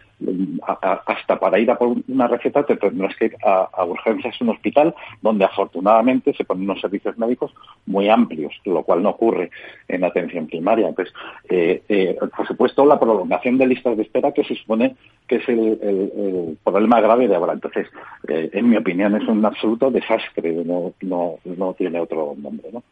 [1.06, 4.54] hasta para ir a por una receta te tendrás que ir a, urgencias en un
[4.54, 7.52] hospital donde afortunadamente se ponen unos servicios médicos
[7.86, 9.50] muy amplios, lo cual no ocurre
[9.88, 10.88] en atención primaria.
[10.88, 11.14] Entonces,
[11.48, 15.48] eh, eh, por supuesto, la prolongación de listas de espera que se supone que es
[15.48, 17.52] el, problema grave de ahora.
[17.52, 17.86] Entonces,
[18.28, 22.82] eh, en mi opinión, es un absoluto desastre, no, no, no tiene otro nombre, ¿no?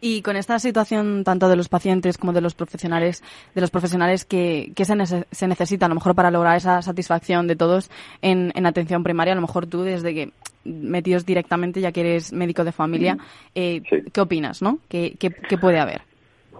[0.00, 3.22] Y con esta situación tanto de los pacientes como de los profesionales,
[3.54, 4.94] de los profesionales que, que se,
[5.30, 7.90] se necesita a lo mejor para lograr esa satisfacción de todos
[8.22, 10.30] en, en, atención primaria, a lo mejor tú desde que
[10.64, 13.18] metidos directamente, ya que eres médico de familia,
[13.54, 13.82] eh,
[14.12, 14.78] ¿qué opinas, no?
[14.88, 16.02] ¿Qué, ¿Qué, puede haber?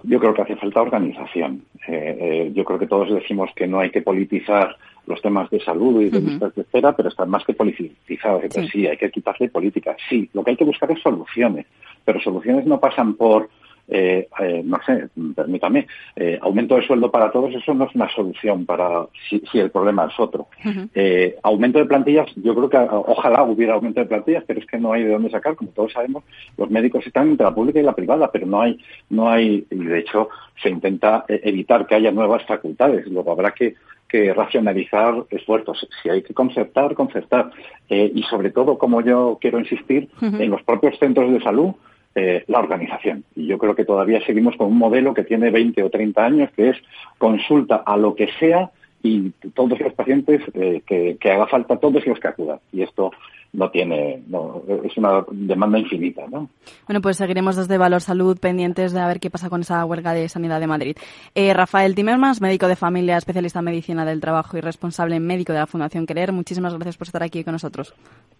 [0.03, 1.63] Yo creo que hace falta organización.
[1.89, 5.61] Eh, eh, yo creo que todos decimos que no hay que politizar los temas de
[5.61, 8.43] salud y de de espera, pero están más que politizados.
[8.45, 8.87] Entonces, sí.
[8.87, 9.97] hay que quitarle política.
[10.09, 11.67] Sí, lo que hay que buscar es soluciones,
[12.05, 13.49] pero soluciones no pasan por
[13.89, 18.09] eh, eh, no sé, permítame, eh, aumento de sueldo para todos, eso no es una
[18.09, 20.49] solución para si, el problema es otro.
[20.95, 24.79] Eh, aumento de plantillas, yo creo que ojalá hubiera aumento de plantillas, pero es que
[24.79, 26.25] no hay de dónde sacar, como todos sabemos,
[26.57, 28.79] los médicos están entre la pública y la privada, pero no hay,
[29.11, 30.29] no hay, y de hecho
[30.63, 33.07] se intenta evitar que haya nuevas facultades.
[33.07, 33.75] Luego habrá que
[34.09, 35.85] que racionalizar esfuerzos.
[36.01, 37.51] Si hay que concertar, concertar.
[37.89, 41.75] y sobre todo, como yo quiero insistir, en los propios centros de salud,
[42.19, 43.25] eh, la organización.
[43.35, 46.51] Y yo creo que todavía seguimos con un modelo que tiene 20 o 30 años,
[46.57, 46.77] que es
[47.19, 48.71] consulta a lo que sea
[49.03, 52.59] y todos los pacientes eh, que, haga falta, todos los que acudan.
[52.73, 53.11] Y esto
[53.53, 56.49] no tiene, no, es una demanda infinita, ¿no?
[56.87, 60.15] Bueno, pues seguiremos desde Valor Salud pendientes de a ver qué pasa con esa huelga
[60.15, 60.97] de sanidad de Madrid.
[61.35, 65.59] Eh, Rafael Timermans, médico de familia, especialista en medicina del trabajo y responsable médico de
[65.59, 67.95] la Fundación Querer, muchísimas gracias por estar aquí con nosotros.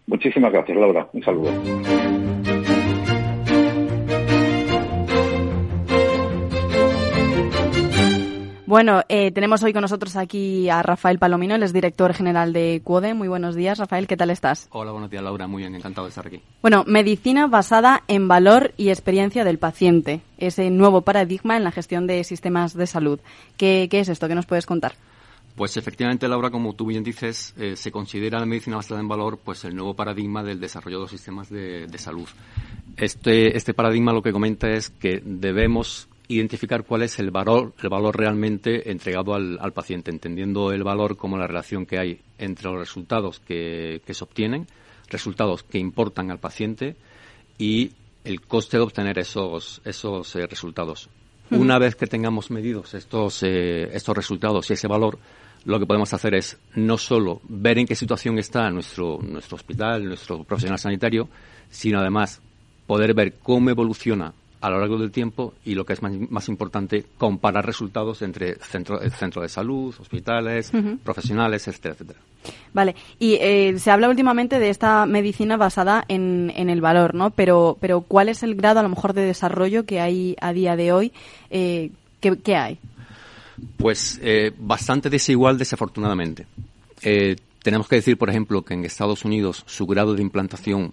[0.07, 1.07] Muchísimas gracias, Laura.
[1.13, 1.51] Un saludo.
[8.67, 12.81] Bueno, eh, tenemos hoy con nosotros aquí a Rafael Palomino, el es director general de
[12.83, 13.15] CUODE.
[13.15, 14.67] Muy buenos días, Rafael, ¿qué tal estás?
[14.73, 15.47] Hola, buenos días, Laura.
[15.47, 16.41] Muy bien, encantado de estar aquí.
[16.63, 20.21] Bueno, medicina basada en valor y experiencia del paciente.
[20.37, 23.21] Ese nuevo paradigma en la gestión de sistemas de salud.
[23.57, 24.27] ¿Qué, es esto?
[24.27, 24.95] ¿Qué nos puedes contar?
[25.55, 29.39] Pues efectivamente, Laura, como tú bien dices, eh, se considera la medicina basada en valor
[29.39, 32.29] pues el nuevo paradigma del desarrollo de los sistemas de, de salud.
[32.97, 37.89] Este, este paradigma lo que comenta es que debemos identificar cuál es el valor, el
[37.89, 42.79] valor realmente entregado al, paciente, entendiendo el valor como la relación que hay entre los
[42.79, 44.67] resultados que, se obtienen,
[45.09, 46.97] resultados que importan al paciente
[47.59, 47.93] y
[48.25, 51.09] el coste de obtener esos, esos eh, resultados.
[51.51, 55.17] Una vez que tengamos medidos estos, eh, estos resultados y ese valor,
[55.65, 60.05] lo que podemos hacer es no solo ver en qué situación está nuestro, nuestro hospital,
[60.05, 61.29] nuestro profesional sanitario,
[61.69, 62.43] sino además
[62.87, 64.33] poder ver cómo evoluciona
[64.67, 68.99] a lo largo del tiempo y lo que es más, importante, comparar resultados entre centro,
[69.11, 70.73] centro de salud, hospitales,
[71.05, 72.19] profesionales, etcétera, etcétera.
[72.73, 77.31] Vale, y eh, se habla últimamente de esta medicina basada en, en, el valor, ¿no?
[77.31, 80.77] Pero, pero ¿cuál es el grado a lo mejor de desarrollo que hay a día
[80.77, 81.13] de hoy?
[81.51, 82.79] Eh, ¿qué, hay?
[83.77, 86.47] Pues eh, bastante desigual, desafortunadamente.
[87.03, 90.93] Eh, tenemos que decir, por ejemplo, que en Estados Unidos su grado de implantación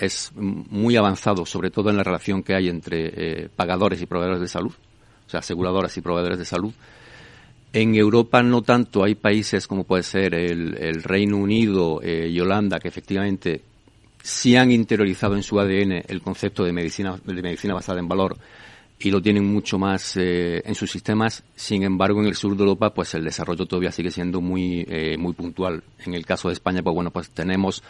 [0.00, 4.40] es muy avanzado, sobre todo en la relación que hay entre eh, pagadores y proveedores
[4.40, 4.72] de salud,
[5.26, 6.72] o sea, aseguradoras y proveedores de salud.
[7.72, 12.78] En Europa no tanto, hay países como puede ser el, Reino Unido eh, y Holanda
[12.78, 13.62] que efectivamente
[14.22, 18.36] sí han interiorizado en su ADN el concepto de medicina, de medicina basada en valor
[18.98, 21.44] y lo tienen mucho más eh, en sus sistemas.
[21.54, 24.86] Sin embargo, en el sur de Europa, pues el desarrollo todavía sigue siendo muy,
[25.18, 25.82] muy puntual.
[26.06, 27.82] En el caso de España, pues bueno, pues tenemos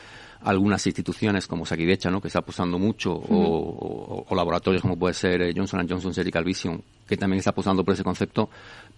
[0.46, 2.20] algunas instituciones como Saquidecha, ¿no?
[2.20, 7.16] que está apostando mucho, o, laboratorios como puede ser eh, Johnson Johnson Serical Vision, que
[7.16, 8.48] también está apostando por ese concepto,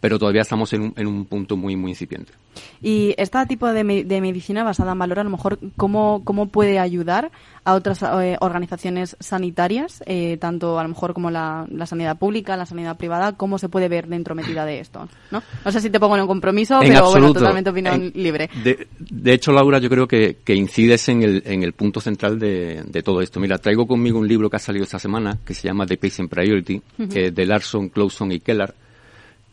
[0.01, 2.33] pero todavía estamos en un, en un punto muy, muy incipiente.
[2.81, 6.79] Y este tipo de, de, medicina basada en valor, a lo mejor, ¿cómo, cómo puede
[6.79, 7.31] ayudar
[7.65, 12.57] a otras eh, organizaciones sanitarias, eh, tanto a lo mejor como la, la, sanidad pública,
[12.57, 13.33] la sanidad privada?
[13.37, 15.09] ¿Cómo se puede ver dentro metida de esto?
[15.31, 15.43] ¿no?
[15.65, 18.49] no sé si te pongo en un compromiso, pero bueno, totalmente opinión libre.
[18.63, 22.39] De, de, hecho, Laura, yo creo que, que incides en el, en el punto central
[22.39, 23.41] de, de, todo esto.
[23.41, 26.31] Mira, traigo conmigo un libro que ha salido esta semana que se llama The Patient
[26.31, 28.75] Priority, de Larson, Clauson y Keller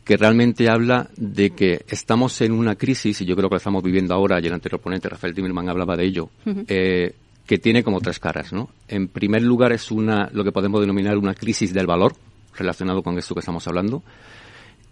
[0.05, 3.84] que realmente habla de que estamos en una crisis, y yo creo que la estamos
[3.84, 6.29] viviendo ahora, y el anterior ponente, Rafael Timmerman, hablaba de ello,
[6.67, 7.12] eh,
[7.43, 8.69] que tiene como tres caras, ¿no?
[8.88, 12.13] En primer lugar es una, lo que podemos denominar una crisis del valor,
[12.55, 14.03] relacionado con esto que estamos hablando.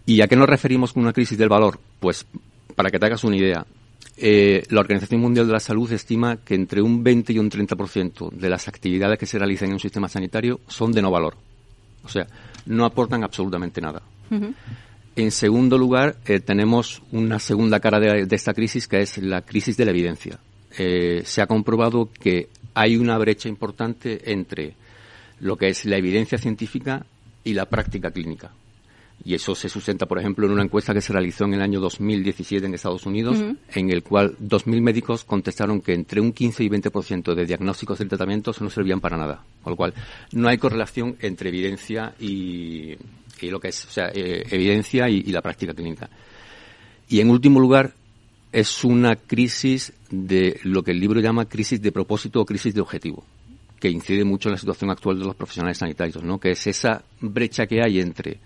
[0.04, 1.78] ¿Y a qué nos referimos con una crisis del valor?
[2.00, 2.26] Pues,
[2.74, 3.64] para que te hagas una idea,
[4.16, 8.30] eh, la Organización Mundial de la Salud estima que entre un 20 y un 30%
[8.32, 11.36] de las actividades que se realizan en un sistema sanitario son de no valor.
[12.02, 12.26] O sea,
[12.66, 14.02] no aportan absolutamente nada.
[15.16, 19.76] En segundo lugar, eh, tenemos una segunda cara de, esta crisis que es la crisis
[19.76, 20.40] de la evidencia.
[20.76, 24.74] Eh, se ha comprobado que hay una brecha importante entre
[25.40, 27.06] lo que es la evidencia científica
[27.44, 28.50] y la práctica clínica.
[29.22, 31.80] Y eso se sustenta, por ejemplo, en una encuesta que se realizó en el año
[31.80, 33.38] 2017 en Estados Unidos,
[33.72, 38.06] en el cual 2.000 médicos contestaron que entre un 15 y 20% de diagnósticos y
[38.06, 39.42] tratamientos no servían para nada.
[39.62, 39.94] Con lo cual,
[40.32, 42.96] no hay correlación entre evidencia y,
[43.40, 46.08] y lo que es, o sea, eh, evidencia y, la práctica clínica.
[47.08, 47.94] Y en último lugar,
[48.52, 52.80] es una crisis de lo que el libro llama crisis de propósito o crisis de
[52.80, 53.24] objetivo,
[53.80, 56.38] que incide mucho en la situación actual de los profesionales sanitarios, ¿no?
[56.38, 58.38] Que es esa brecha que hay entre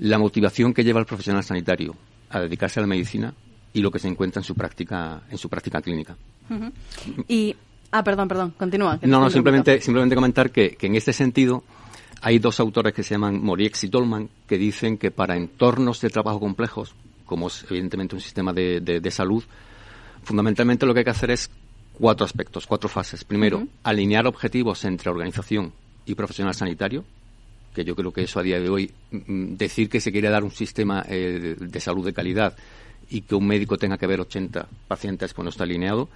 [0.00, 1.94] la motivación que lleva el profesional sanitario
[2.28, 3.32] a dedicarse a la medicina
[3.72, 6.16] y lo que se encuentra en su práctica, en su práctica clínica.
[7.28, 7.54] Y
[7.92, 8.98] Ah, perdón, perdón, continúa.
[9.02, 11.64] No, no, simplemente, simplemente comentar que, que en este sentido
[12.20, 16.10] hay dos autores que se llaman Moriex y Dolman que dicen que para entornos de
[16.10, 19.42] trabajo complejos, como es evidentemente un sistema de, salud,
[20.22, 21.50] fundamentalmente lo que hay que hacer es
[21.94, 23.24] cuatro aspectos, cuatro fases.
[23.24, 25.72] Primero, alinear objetivos entre organización
[26.06, 27.04] y profesional sanitario,
[27.74, 30.44] que yo creo que eso a día de hoy, mm, decir que se quiere dar
[30.44, 32.56] un sistema eh, de salud de calidad
[33.10, 36.08] y que un médico tenga que ver 80 pacientes, no está alineado.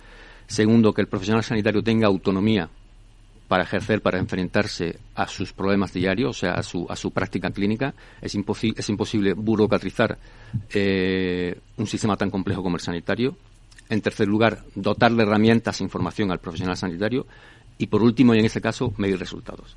[0.47, 2.69] Segundo, que el profesional sanitario tenga autonomía
[3.49, 7.51] para ejercer, para enfrentarse a sus problemas diarios, o sea, a su, a su práctica
[7.51, 7.95] clínica.
[8.21, 10.19] Es, es imposible burocratizar
[10.71, 13.37] eh, un sistema tan complejo como el sanitario.
[13.89, 17.27] En tercer lugar, dotarle herramientas e información al profesional sanitario.
[17.77, 19.77] Y por último, y en este caso, medir resultados.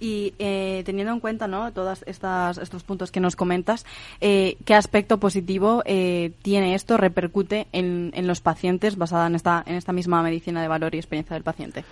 [0.00, 1.72] Y eh, teniendo en cuenta ¿no?
[1.72, 3.86] todos estos puntos que nos comentas,
[4.20, 9.76] eh, ¿qué aspecto positivo tiene esto, repercute en, en, los pacientes basada en esta, en
[9.76, 11.84] esta misma medicina de valor y experiencia del paciente?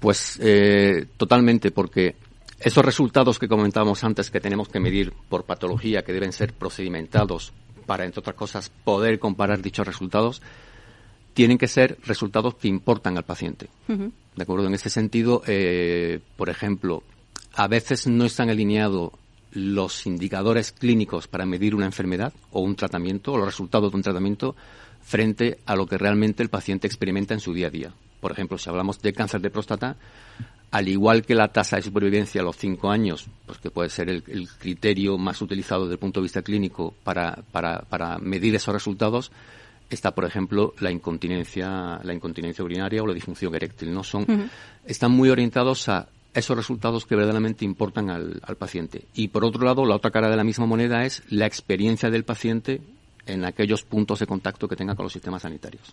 [0.00, 2.16] Pues eh, totalmente, porque
[2.58, 7.52] esos resultados que comentábamos antes que tenemos que medir por patología, que deben ser procedimentados
[7.86, 10.40] para, entre otras cosas, poder comparar dichos resultados,
[11.34, 13.68] tienen que ser resultados que importan al paciente.
[14.40, 14.68] ¿De acuerdo?
[14.68, 17.02] En este sentido, eh, por ejemplo,
[17.52, 19.10] a veces no están alineados
[19.52, 24.02] los indicadores clínicos para medir una enfermedad o un tratamiento o los resultados de un
[24.02, 24.56] tratamiento
[25.02, 27.92] frente a lo que realmente el paciente experimenta en su día a día.
[28.18, 29.96] Por ejemplo, si hablamos de cáncer de próstata,
[30.70, 34.08] al igual que la tasa de supervivencia a los cinco años, pues que puede ser
[34.08, 34.22] el,
[34.58, 39.32] criterio más utilizado desde el punto de vista clínico para, para, para medir esos resultados,
[39.90, 43.92] está, por ejemplo, la incontinencia, la incontinencia urinaria o la disfunción eréctil.
[43.92, 44.50] No son,
[44.86, 49.06] están muy orientados a esos resultados que verdaderamente importan al, al, paciente.
[49.14, 52.24] Y por otro lado, la otra cara de la misma moneda es la experiencia del
[52.24, 52.80] paciente
[53.26, 55.90] en aquellos puntos de contacto que tenga con los sistemas sanitarios.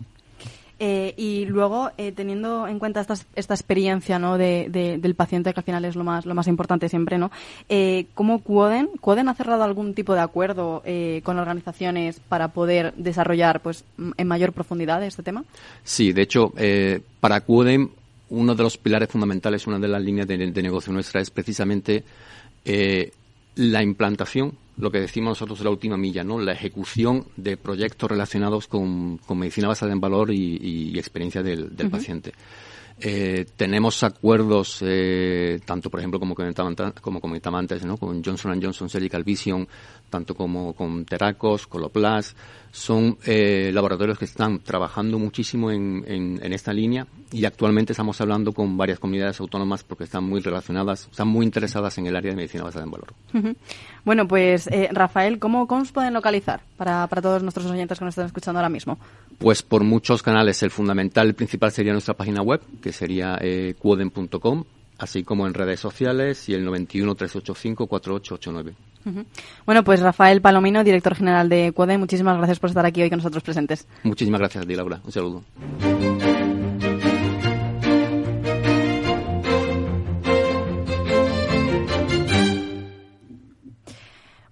[0.80, 4.38] Eh, y luego, eh, teniendo en cuenta esta, esta experiencia ¿no?
[4.38, 4.70] de,
[5.02, 7.32] del paciente, que al final es lo más, lo más importante siempre, ¿no?
[7.68, 8.90] Eh, ¿cómo Cuoden,
[9.28, 13.84] ha cerrado algún tipo de acuerdo eh, con organizaciones para poder desarrollar pues,
[14.18, 15.44] en mayor profundidad este tema?
[15.84, 16.54] Sí, de hecho,
[17.20, 17.92] para Cuoden,
[18.30, 22.04] uno de los pilares fundamentales, una de las líneas de negocio nuestra es precisamente
[23.56, 26.40] la implantación lo que decimos nosotros de la última milla, ¿no?
[26.40, 32.34] La ejecución de proyectos relacionados con, medicina basada en valor y, experiencia del, paciente.
[33.00, 37.98] Eh, tenemos acuerdos, eh, tanto por ejemplo como comentaba, como comentaba antes, ¿no?
[37.98, 39.68] con Johnson Johnson Surgical Vision,
[40.10, 42.36] tanto como con Teracos, Coloplas,
[42.72, 48.54] son eh, laboratorios que están trabajando muchísimo en, en, esta línea y actualmente estamos hablando
[48.54, 52.38] con varias comunidades autónomas porque están muy relacionadas, están muy interesadas en el área de
[52.38, 53.14] medicina basada en valor.
[54.06, 58.28] Bueno, pues Rafael, ¿cómo, ¿cómo pueden localizar para, para todos nuestros oyentes que nos están
[58.28, 58.98] escuchando ahora mismo?
[59.38, 60.62] Pues por muchos canales.
[60.64, 64.64] El fundamental, el principal sería nuestra página web, que sería eh, cuoden.com,
[64.98, 68.76] así como en redes sociales y el 91 385 4889.
[69.66, 73.20] Bueno, pues Rafael Palomino, director general de Cuoden, muchísimas gracias por estar aquí hoy con
[73.20, 73.88] nosotros presentes.
[74.04, 75.00] Muchísimas gracias a ti, Laura.
[75.04, 75.44] Un saludo.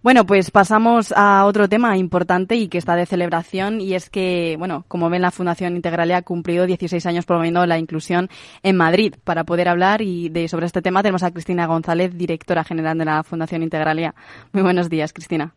[0.05, 4.55] Bueno, pues pasamos a otro tema importante y que está de celebración y es que,
[4.59, 8.29] bueno, como ven, la Fundación Integralia ha cumplido 16 años promoviendo la inclusión
[8.61, 9.15] en Madrid.
[9.23, 13.05] Para poder hablar y de sobre este tema tenemos a Cristina González, directora general de
[13.05, 14.13] la Fundación Integralia.
[14.51, 15.55] Muy buenos días, Cristina.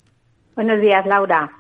[0.57, 1.53] Buenos días, Laura.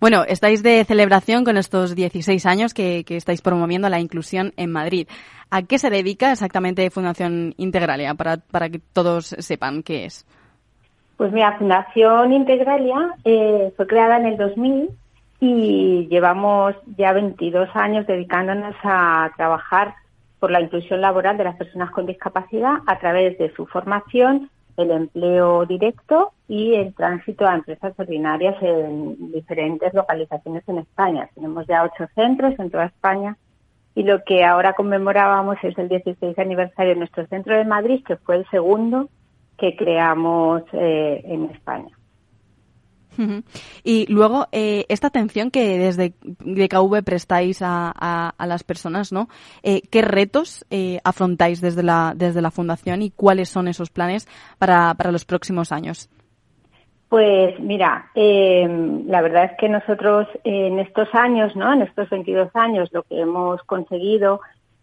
[0.00, 4.72] Bueno, estáis de celebración con estos 16 años que, que estáis promoviendo la inclusión en
[4.72, 5.08] Madrid.
[5.50, 8.14] ¿A qué se dedica exactamente Fundación Integralia?
[8.14, 10.24] Para, para que todos sepan qué es.
[11.18, 14.88] Pues mira, Fundación Integralia eh, fue creada en el 2000
[15.40, 19.96] y llevamos ya 22 años dedicándonos a trabajar
[20.38, 24.92] por la inclusión laboral de las personas con discapacidad a través de su formación, el
[24.92, 31.28] empleo directo y el tránsito a empresas ordinarias en diferentes localizaciones en España.
[31.34, 33.36] Tenemos ya ocho centros en toda España
[33.96, 38.14] y lo que ahora conmemorábamos es el 16 aniversario de nuestro centro de Madrid, que
[38.18, 39.08] fue el segundo
[39.58, 41.90] que creamos eh, en España.
[43.82, 49.26] Y luego, eh, esta atención que desde DKV prestáis a, a, las personas, ¿no?
[49.64, 50.64] Eh, ¿Qué retos
[51.02, 54.28] afrontáis desde la, desde la Fundación y cuáles son esos planes
[54.58, 56.08] para, para los próximos años?
[57.08, 61.72] Pues mira, la verdad es que nosotros en estos años, ¿no?
[61.72, 64.40] En estos 22 años, lo que hemos conseguido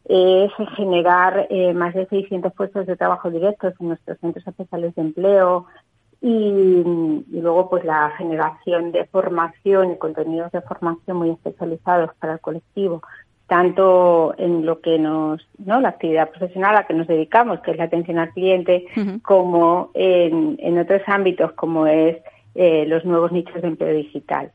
[0.08, 5.02] es generar eh, más de 600 puestos de trabajo directos en nuestros centros especiales de
[5.02, 5.66] empleo
[6.22, 6.84] y,
[7.32, 13.02] luego pues la generación de formación y contenidos de formación muy especializados para el colectivo
[13.48, 15.80] tanto en lo que nos, ¿no?
[15.80, 18.88] La actividad profesional a la que nos dedicamos, que es la atención al cliente,
[19.22, 22.18] como en, en, otros ámbitos, como es
[22.56, 24.52] eh, los nuevos nichos de empleo digital.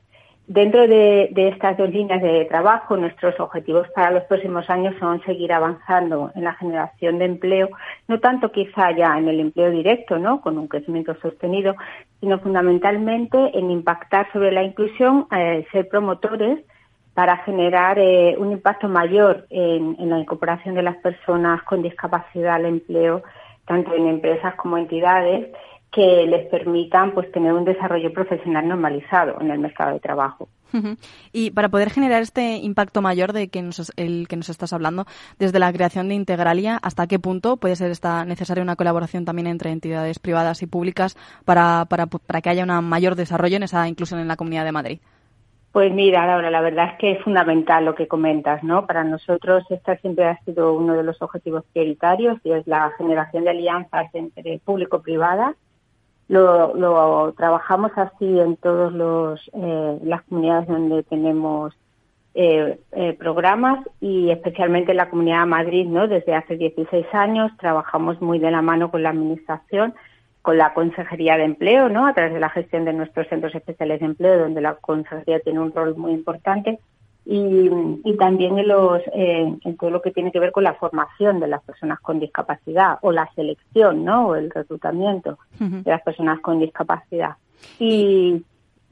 [0.53, 5.53] Dentro de, estas dos líneas de trabajo, nuestros objetivos para los próximos años son seguir
[5.53, 7.68] avanzando en la generación de empleo,
[8.09, 10.40] no tanto quizá ya en el empleo directo, ¿no?
[10.40, 11.76] con un crecimiento sostenido,
[12.18, 16.59] sino fundamentalmente en impactar sobre la inclusión, eh, ser promotores
[17.14, 22.57] para generar eh, un impacto mayor en, en la incorporación de las personas con discapacidad
[22.57, 23.22] al empleo,
[23.66, 25.46] tanto en empresas como entidades
[25.93, 30.49] que les permitan pues tener un desarrollo profesional normalizado en el mercado de trabajo.
[31.32, 35.05] Y para poder generar este impacto mayor de que nos, el que nos estás hablando,
[35.36, 39.49] desde la creación de Integralia, ¿hasta qué punto puede ser esta necesaria una colaboración también
[39.49, 43.88] entre entidades privadas y públicas para, para, para que haya un mayor desarrollo en esa
[43.88, 45.01] inclusión en la Comunidad de Madrid?
[45.72, 48.86] Pues mira, Laura, la verdad es que es fundamental lo que comentas, ¿no?
[48.86, 53.45] Para nosotros esta siempre ha sido uno de los objetivos prioritarios y es la generación
[53.45, 55.55] de alianzas entre público-privada
[56.30, 61.74] lo, trabajamos así en todas eh, las comunidades donde tenemos
[62.34, 66.06] eh, eh, programas y especialmente en la Comunidad de Madrid, ¿no?
[66.06, 69.94] Desde hace 16 años trabajamos muy de la mano con la Administración,
[70.42, 72.06] con la Consejería de Empleo, ¿no?
[72.06, 75.58] A través de la gestión de nuestros centros especiales de empleo, donde la Consejería tiene
[75.58, 76.78] un rol muy importante
[77.24, 77.70] y,
[78.04, 81.40] y también en, los, eh, en todo lo que tiene que ver con la formación
[81.40, 84.28] de las personas con discapacidad o la selección, ¿no?
[84.28, 87.36] O el reclutamiento de las personas con discapacidad.
[87.78, 88.42] Y,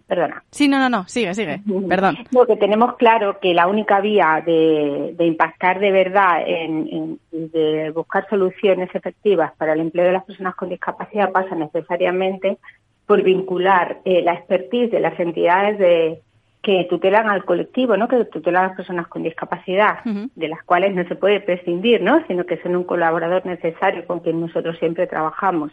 [0.07, 0.43] perdona.
[0.51, 2.17] Sí, no, no, no, sigue, sigue, perdón.
[2.33, 7.91] Porque tenemos claro que la única vía de, de impactar de verdad en, en, de
[7.91, 12.59] buscar soluciones efectivas para el empleo de las personas con discapacidad pasa necesariamente
[13.07, 16.21] por vincular eh, la expertise de las entidades de,
[16.63, 18.09] que tutelan al colectivo, ¿no?
[18.09, 22.25] Que tutelan a las personas con discapacidad, de las cuales no se puede prescindir, ¿no?
[22.27, 25.73] Sino que son un colaborador necesario con quien nosotros siempre trabajamos.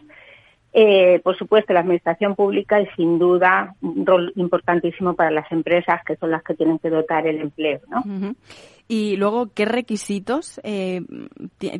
[0.72, 6.02] Eh, por supuesto, la administración pública es sin duda un rol importantísimo para las empresas,
[6.06, 8.34] que son las que tienen que dotar el empleo, ¿no?
[8.88, 11.00] Y luego, ¿qué requisitos eh,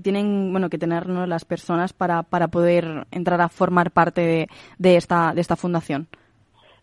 [0.03, 4.49] tienen, bueno, que tener las personas para, para poder entrar a formar parte de,
[4.79, 6.09] de esta de esta fundación?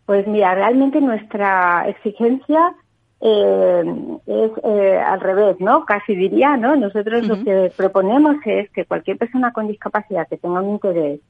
[0.05, 2.75] Pues mira, realmente nuestra exigencia
[3.21, 3.83] eh,
[4.25, 5.85] es eh, al revés, ¿no?
[5.85, 6.75] Casi diría, ¿no?
[6.75, 11.21] Nosotros lo que proponemos es que cualquier persona con discapacidad que tenga un interés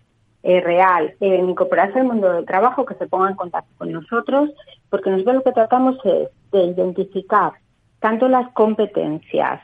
[0.41, 4.49] eh, real en incorporarse al mundo del trabajo, que se ponga en contacto con nosotros,
[4.89, 7.53] porque nosotros lo que tratamos es de identificar
[7.99, 9.61] tanto las competencias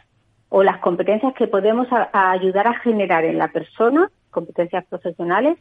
[0.49, 5.57] o las competencias que podemos ayudar a generar en la persona, competencias profesionales,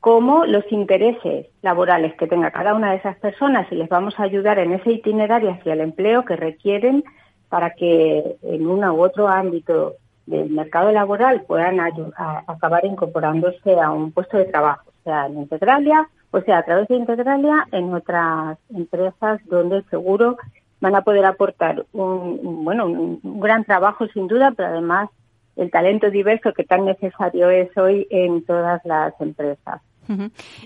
[0.00, 4.24] como los intereses laborales que tenga cada una de esas personas y les vamos a
[4.24, 7.04] ayudar en ese itinerario hacia el empleo que requieren
[7.48, 9.94] para que en uno u otro ámbito
[10.26, 16.40] del mercado laboral puedan acabar incorporándose a un puesto de trabajo, sea en Integralia, o
[16.40, 20.36] sea a través de Integralia en otras empresas donde seguro
[20.80, 25.08] van a poder aportar un, bueno un gran trabajo sin duda, pero además
[25.56, 29.80] el talento diverso que tan necesario es hoy en todas las empresas.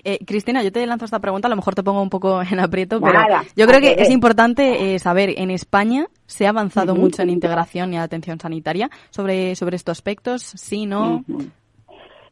[0.03, 2.59] Eh, Cristina, yo te lanzo esta pregunta, a lo mejor te pongo un poco en
[2.59, 3.19] aprieto, pero
[3.55, 7.93] yo creo que es importante eh, saber, en España se ha avanzado mucho en integración
[7.93, 11.23] y atención sanitaria sobre, sobre estos aspectos, sí, no.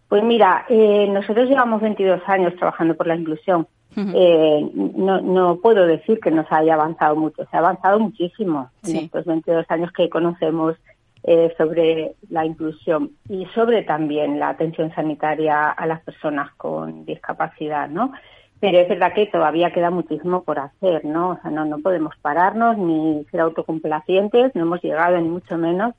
[0.08, 3.68] Pues mira, eh, nosotros llevamos 22 años trabajando por la inclusión.
[3.96, 9.26] no, no puedo decir que nos haya avanzado mucho, se ha avanzado muchísimo en estos
[9.26, 10.76] 22 años que conocemos
[11.24, 17.90] eh, sobre la inclusión y sobre también la atención sanitaria a las personas con discapacidad,
[17.90, 18.14] ¿no?
[18.60, 21.32] Pero es verdad que todavía queda muchísimo por hacer, ¿no?
[21.32, 25.94] O sea, no, no podemos pararnos ni ser autocomplacientes, no hemos llegado ni mucho menos.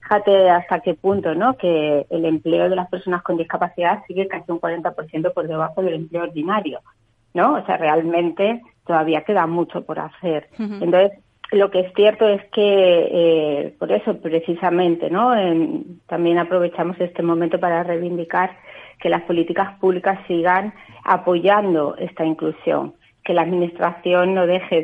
[0.00, 1.56] Fíjate hasta qué punto, ¿no?
[1.56, 5.94] Que el empleo de las personas con discapacidad sigue casi un 40% por debajo del
[5.94, 6.80] empleo ordinario,
[7.34, 7.54] ¿no?
[7.54, 10.48] O sea, realmente todavía queda mucho por hacer.
[10.58, 11.12] Entonces,
[11.56, 15.32] lo que es cierto es que eh, por eso precisamente no
[16.06, 18.56] también aprovechamos este momento para reivindicar
[18.98, 20.74] que las políticas públicas sigan
[21.04, 22.94] apoyando esta inclusión
[23.24, 24.82] que la administración no deje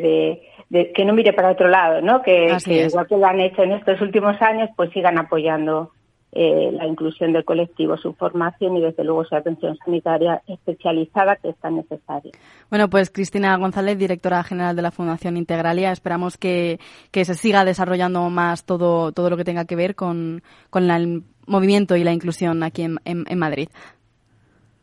[0.71, 3.63] de, que no mire para otro lado no que, que igual que lo han hecho
[3.63, 5.93] en estos últimos años pues sigan apoyando
[6.33, 11.51] eh, la inclusión del colectivo, su formación y desde luego su atención sanitaria especializada que
[11.51, 12.33] es tan necesaria.
[12.71, 16.79] Bueno, pues Cristina González, directora general de la Fundación Integralia, esperamos que,
[17.11, 21.23] que se siga desarrollando más todo, todo lo que tenga que ver con, con el
[21.47, 23.69] movimiento y la inclusión aquí en, en Madrid.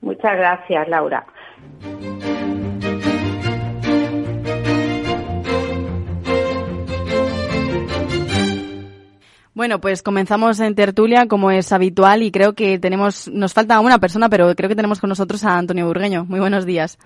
[0.02, 1.26] Muchas gracias, Laura.
[9.56, 14.00] Bueno, pues comenzamos en tertulia como es habitual y creo que tenemos, nos falta una
[14.00, 16.26] persona, pero creo que tenemos con nosotros a Antonio Burgueño.
[16.26, 16.98] Muy buenos días.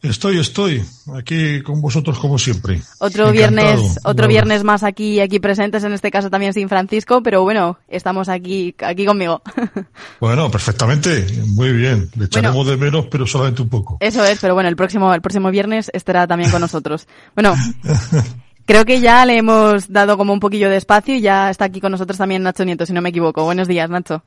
[0.00, 0.82] Estoy, estoy
[1.16, 2.80] aquí con vosotros como siempre.
[2.98, 7.42] Otro viernes, otro viernes más aquí, aquí presentes, en este caso también sin Francisco, pero
[7.42, 9.42] bueno, estamos aquí, aquí conmigo.
[10.20, 12.08] Bueno, perfectamente, muy bien.
[12.16, 13.96] Le echaremos de menos, pero solamente un poco.
[13.98, 17.08] Eso es, pero bueno, el próximo, el próximo viernes estará también con nosotros.
[17.34, 17.54] Bueno,
[18.64, 21.80] Creo que ya le hemos dado como un poquillo de espacio y ya está aquí
[21.80, 23.44] con nosotros también Nacho Nieto, si no me equivoco.
[23.44, 24.22] Buenos días, Nacho.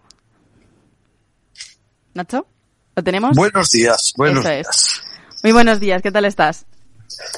[2.13, 2.45] ¿Nacho?
[2.95, 3.35] ¿Lo tenemos?
[3.35, 5.01] Buenos días, buenos días.
[5.43, 6.65] Muy buenos días, ¿qué tal estás?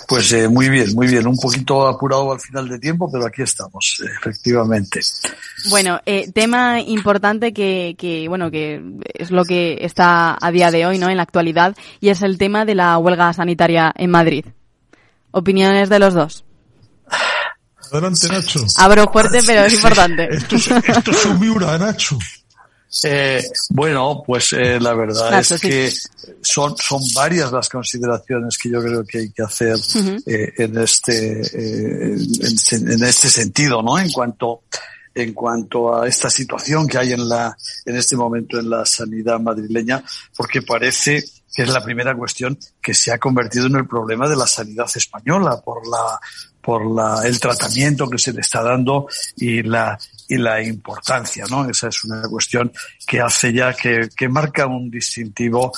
[0.07, 1.27] Pues eh, muy bien, muy bien.
[1.27, 5.01] Un poquito apurado al final de tiempo, pero aquí estamos, efectivamente.
[5.69, 8.81] Bueno, eh, tema importante que, que, bueno, que
[9.13, 11.09] es lo que está a día de hoy, ¿no?
[11.09, 14.45] En la actualidad, y es el tema de la huelga sanitaria en Madrid.
[15.31, 16.46] Opiniones de los dos.
[17.91, 18.59] Adelante, Nacho.
[18.77, 20.27] Abro fuerte, pero es importante.
[20.31, 22.17] esto, es, esto es un miura, Nacho.
[23.03, 25.91] Eh, bueno, pues eh, la verdad es que
[26.41, 29.77] son, son varias las consideraciones que yo creo que hay que hacer
[30.25, 33.99] eh, en este eh, en, en, este sentido, ¿no?
[33.99, 34.63] En cuanto
[35.13, 39.39] en cuanto a esta situación que hay en la en este momento en la sanidad
[39.39, 40.03] madrileña,
[40.35, 41.23] porque parece
[41.53, 44.87] que es la primera cuestión que se ha convertido en el problema de la sanidad
[44.95, 46.19] española por la
[46.67, 49.07] por la, el tratamiento que se le está dando
[49.37, 49.97] y la
[50.27, 51.69] y la importancia, ¿no?
[51.69, 52.73] Esa es una cuestión
[53.07, 55.71] que hace ya que, que marca un distintivo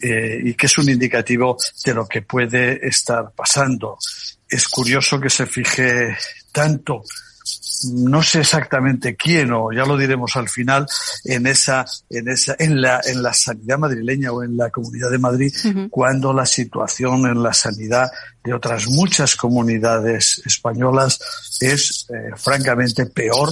[0.00, 3.98] eh, y que es un indicativo de lo que puede estar pasando.
[4.48, 6.16] Es curioso que se fije
[6.52, 7.02] tanto
[7.84, 10.86] no sé exactamente quién o ya lo diremos al final
[11.24, 15.18] en esa en esa en la en la sanidad madrileña o en la Comunidad de
[15.18, 15.52] Madrid
[15.90, 18.10] cuando la situación en la sanidad
[18.42, 21.18] de otras muchas comunidades españolas
[21.60, 23.50] es eh, francamente peor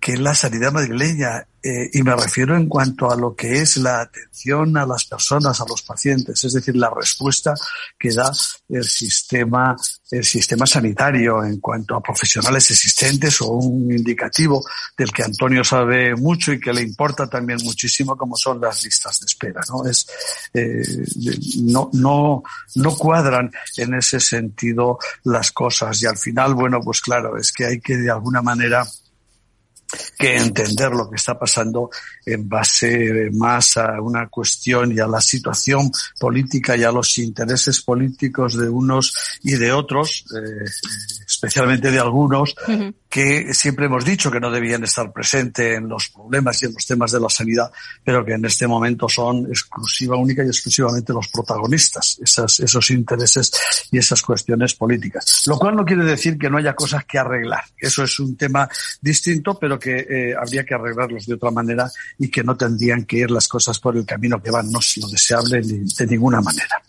[0.00, 4.00] que la sanidad madrileña, eh, y me refiero en cuanto a lo que es la
[4.00, 7.52] atención a las personas, a los pacientes, es decir, la respuesta
[7.98, 8.32] que da
[8.70, 9.76] el sistema,
[10.10, 14.64] el sistema sanitario en cuanto a profesionales existentes o un indicativo
[14.96, 19.20] del que Antonio sabe mucho y que le importa también muchísimo, como son las listas
[19.20, 19.84] de espera, ¿no?
[19.84, 20.06] Es,
[20.54, 20.82] eh,
[21.64, 22.42] no, no,
[22.76, 27.66] no cuadran en ese sentido las cosas y al final, bueno, pues claro, es que
[27.66, 28.86] hay que de alguna manera
[30.18, 31.90] que entender lo que está pasando
[32.24, 37.80] en base más a una cuestión y a la situación política y a los intereses
[37.82, 39.12] políticos de unos
[39.42, 40.64] y de otros, eh,
[41.40, 42.54] especialmente de algunos,
[43.08, 46.84] que siempre hemos dicho que no debían estar presentes en los problemas y en los
[46.84, 47.72] temas de la sanidad,
[48.04, 53.50] pero que en este momento son exclusiva, única y exclusivamente los protagonistas, esas, esos intereses
[53.90, 55.44] y esas cuestiones políticas.
[55.46, 57.64] Lo cual no quiere decir que no haya cosas que arreglar.
[57.78, 58.68] Eso es un tema
[59.00, 63.16] distinto, pero que eh, habría que arreglarlos de otra manera y que no tendrían que
[63.16, 64.70] ir las cosas por el camino que van.
[64.70, 66.82] No es lo deseable de ninguna manera.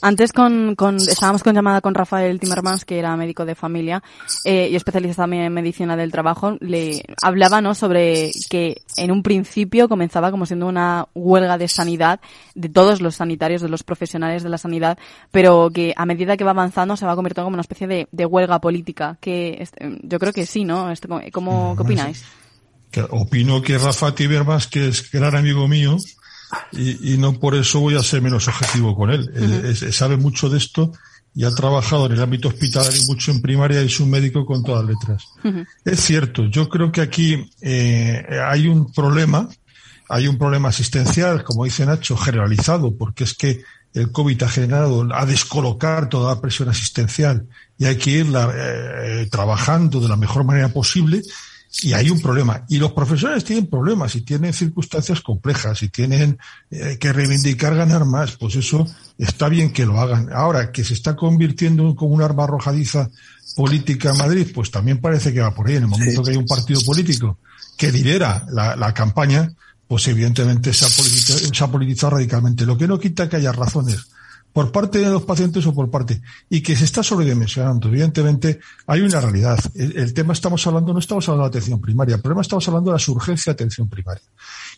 [0.00, 4.02] Antes con, con, estábamos con llamada con Rafael Timmermans, que era médico de familia
[4.44, 6.56] eh, y especialista también en medicina del trabajo.
[6.60, 7.74] Le hablaba ¿no?
[7.74, 12.20] sobre que en un principio comenzaba como siendo una huelga de sanidad
[12.54, 14.98] de todos los sanitarios, de los profesionales de la sanidad,
[15.30, 18.26] pero que a medida que va avanzando se va convirtiendo como una especie de, de
[18.26, 19.16] huelga política.
[19.20, 20.90] Que este, yo creo que sí, ¿no?
[20.90, 22.24] Este, ¿Cómo, ¿Qué opináis?
[23.10, 25.98] opino que Rafa Timmermans, que es gran amigo mío,
[26.72, 29.30] y, y, no por eso voy a ser menos objetivo con él.
[29.34, 30.92] él, sabe mucho de esto
[31.34, 34.62] y ha trabajado en el ámbito hospitalario mucho en primaria y es un médico con
[34.62, 35.24] todas letras.
[35.84, 39.48] Es cierto, yo creo que aquí eh, hay un problema,
[40.08, 43.62] hay un problema asistencial, como dice Nacho, generalizado, porque es que
[43.94, 47.46] el COVID ha generado, a descolocar toda la presión asistencial
[47.78, 51.22] y hay que irla eh, trabajando de la mejor manera posible
[51.82, 52.64] y hay un problema.
[52.68, 56.38] Y los profesores tienen problemas y tienen circunstancias complejas y tienen
[56.70, 58.36] eh, que reivindicar ganar más.
[58.36, 58.86] Pues eso
[59.18, 60.30] está bien que lo hagan.
[60.32, 63.10] Ahora, que se está convirtiendo como un arma arrojadiza
[63.54, 65.76] política en Madrid, pues también parece que va por ahí.
[65.76, 67.38] En el momento que hay un partido político
[67.76, 69.52] que lidera la, la campaña,
[69.86, 72.66] pues evidentemente se ha, se ha politizado radicalmente.
[72.66, 74.08] Lo que no quita que haya razones
[74.52, 77.88] por parte de los pacientes o por parte, y que se está sobredimensionando.
[77.88, 79.58] Evidentemente, hay una realidad.
[79.74, 82.98] El, tema estamos hablando, no estamos hablando de atención primaria, el problema estamos hablando de
[82.98, 84.22] la urgencia de atención primaria.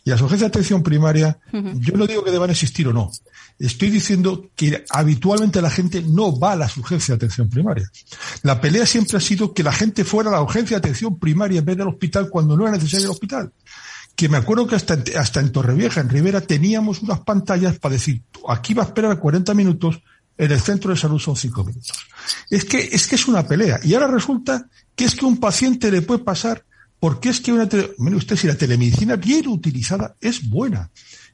[0.03, 3.11] Y la urgencia de atención primaria, yo no digo que deban existir o no.
[3.59, 7.89] Estoy diciendo que habitualmente la gente no va a la urgencia de atención primaria.
[8.43, 11.59] La pelea siempre ha sido que la gente fuera a la urgencia de atención primaria
[11.59, 13.51] en vez del hospital cuando no era necesario el hospital
[14.21, 18.21] que me acuerdo que hasta, hasta en Torrevieja, en Rivera, teníamos unas pantallas para decir,
[18.47, 19.99] aquí va a esperar 40 minutos,
[20.37, 21.97] en el centro de salud son 5 minutos.
[22.51, 23.79] Es que, es que es una pelea.
[23.83, 26.63] Y ahora resulta que es que un paciente le puede pasar,
[26.99, 27.67] porque es que una,
[27.97, 30.91] mire usted, si la telemedicina bien utilizada es buena.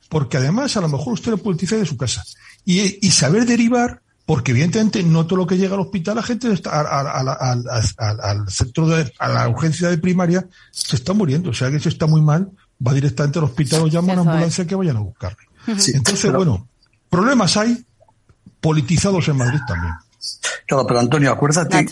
[0.07, 2.23] Porque además a lo mejor usted lo puede utilizar de su casa.
[2.63, 6.53] Y, y saber derivar, porque evidentemente no todo lo que llega al hospital, la gente
[6.53, 11.49] está, al centro de, a la urgencia de primaria, se está muriendo.
[11.49, 12.49] O sea que se está muy mal,
[12.85, 15.37] va directamente al hospital o llama a una ambulancia que vayan a buscarle.
[15.67, 16.67] Entonces, bueno,
[17.09, 17.85] problemas hay
[18.59, 19.93] politizados en Madrid también.
[20.65, 21.85] Claro, pero Antonio, acuérdate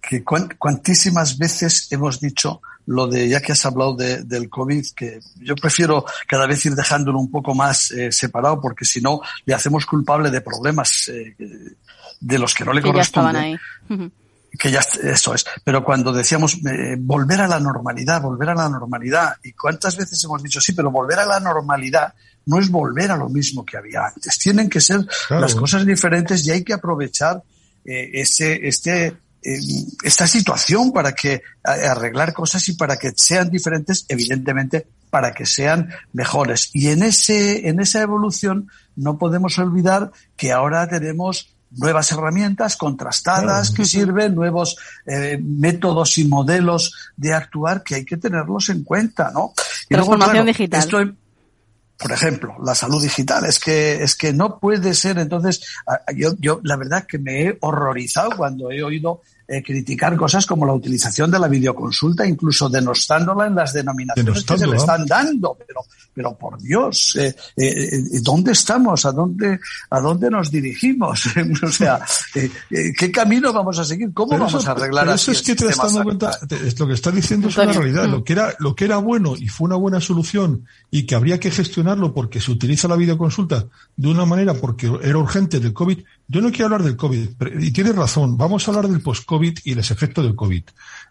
[0.00, 5.20] que cuantísimas veces hemos dicho lo de, ya que has hablado de, del COVID, que
[5.40, 9.54] yo prefiero cada vez ir dejándolo un poco más eh, separado porque si no le
[9.54, 11.36] hacemos culpable de problemas eh,
[12.20, 13.58] de los que no le corresponden
[14.56, 15.44] que ya eso es.
[15.64, 20.22] Pero cuando decíamos eh, volver a la normalidad, volver a la normalidad, y cuántas veces
[20.24, 22.14] hemos dicho sí, pero volver a la normalidad
[22.46, 24.38] no es volver a lo mismo que había antes.
[24.38, 27.42] Tienen que ser las cosas diferentes y hay que aprovechar
[27.84, 29.06] eh, ese, este,
[29.42, 29.58] eh,
[30.02, 35.90] esta situación para que arreglar cosas y para que sean diferentes, evidentemente, para que sean
[36.12, 36.70] mejores.
[36.72, 43.70] Y en ese, en esa evolución no podemos olvidar que ahora tenemos nuevas herramientas contrastadas
[43.70, 49.30] que sirven, nuevos eh, métodos y modelos de actuar que hay que tenerlos en cuenta,
[49.32, 49.52] ¿no?
[49.88, 51.16] Transformación digital.
[51.96, 53.44] por ejemplo, la salud digital.
[53.44, 55.18] Es que, es que no puede ser.
[55.18, 55.62] Entonces,
[56.16, 60.66] yo, yo la verdad que me he horrorizado cuando he oído eh, criticar cosas como
[60.66, 65.56] la utilización de la videoconsulta, incluso denostándola en las denominaciones que se le están dando.
[65.66, 65.80] Pero,
[66.12, 69.06] pero por Dios, eh, eh, ¿dónde estamos?
[69.06, 71.24] ¿A dónde, ¿A dónde nos dirigimos?
[71.62, 71.98] o sea,
[72.68, 74.12] ¿qué camino vamos a seguir?
[74.12, 76.38] ¿Cómo vamos a arreglar pero eso es que te estás dando cuenta,
[76.78, 78.06] lo que está diciendo es una realidad.
[78.06, 81.40] Lo que, era, lo que era bueno y fue una buena solución y que habría
[81.40, 83.64] que gestionarlo porque se utiliza la videoconsulta
[83.96, 87.70] de una manera porque era urgente del COVID, yo no quiero hablar del COVID, y
[87.72, 90.62] tienes razón, vamos a hablar del post-COVID y los efectos del COVID.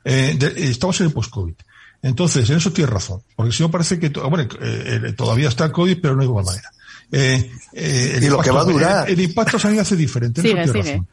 [0.05, 1.55] Eh, estamos en el post-COVID.
[2.03, 5.72] Entonces, en eso tienes razón, porque si no parece que bueno, eh, todavía está el
[5.72, 6.72] COVID, pero no de igual manera.
[7.11, 9.09] Eh, eh y lo que va a durar.
[9.09, 11.07] El, impacto sanidad hace diferente, en eso tienes razón.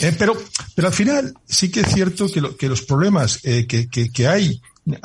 [0.00, 0.36] Eh, pero,
[0.74, 4.28] pero al final sí que es cierto que, lo, que los problemas que, que, que
[4.28, 4.60] hay,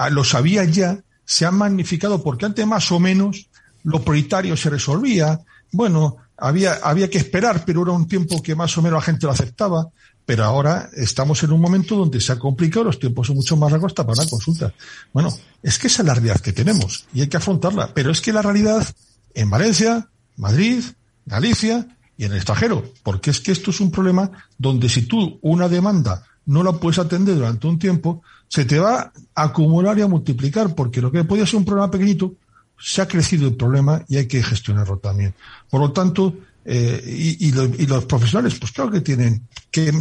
[0.09, 3.49] los había ya, se han magnificado porque antes más o menos
[3.83, 5.41] lo prioritario se resolvía.
[5.71, 9.25] Bueno, había, había que esperar, pero era un tiempo que más o menos la gente
[9.25, 9.89] lo aceptaba.
[10.25, 13.71] Pero ahora estamos en un momento donde se ha complicado, los tiempos son mucho más
[13.71, 14.73] largos para una consulta.
[15.13, 15.31] Bueno,
[15.61, 17.91] es que esa es la realidad que tenemos y hay que afrontarla.
[17.93, 18.87] Pero es que la realidad
[19.35, 20.83] en Valencia, Madrid,
[21.25, 25.37] Galicia y en el extranjero, porque es que esto es un problema donde si tú
[25.41, 30.01] una demanda no la puedes atender durante un tiempo, se te va a acumular y
[30.01, 32.33] a multiplicar, porque lo que podía ser un problema pequeñito,
[32.79, 35.33] se ha crecido el problema y hay que gestionarlo también.
[35.69, 39.47] Por lo tanto, eh, y, los profesionales, pues claro que tienen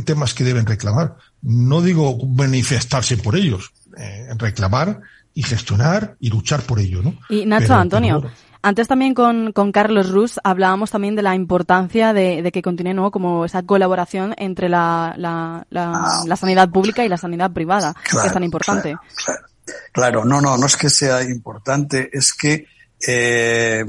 [0.05, 1.17] temas que deben reclamar.
[1.43, 5.01] No digo manifestarse por ellos, eh, reclamar
[5.35, 7.19] y gestionar y luchar por ello, ¿no?
[7.29, 8.23] Y Nacho, Antonio,
[8.65, 13.11] antes también con, con Carlos Rus hablábamos también de la importancia de, que continúe ¿no?
[13.11, 18.33] como esa colaboración entre la, la, la, sanidad pública y la sanidad privada, que es
[18.33, 18.97] tan importante.
[19.23, 19.41] Claro,
[20.25, 22.67] no, no, no es que sea importante, es que,
[23.07, 23.85] eh,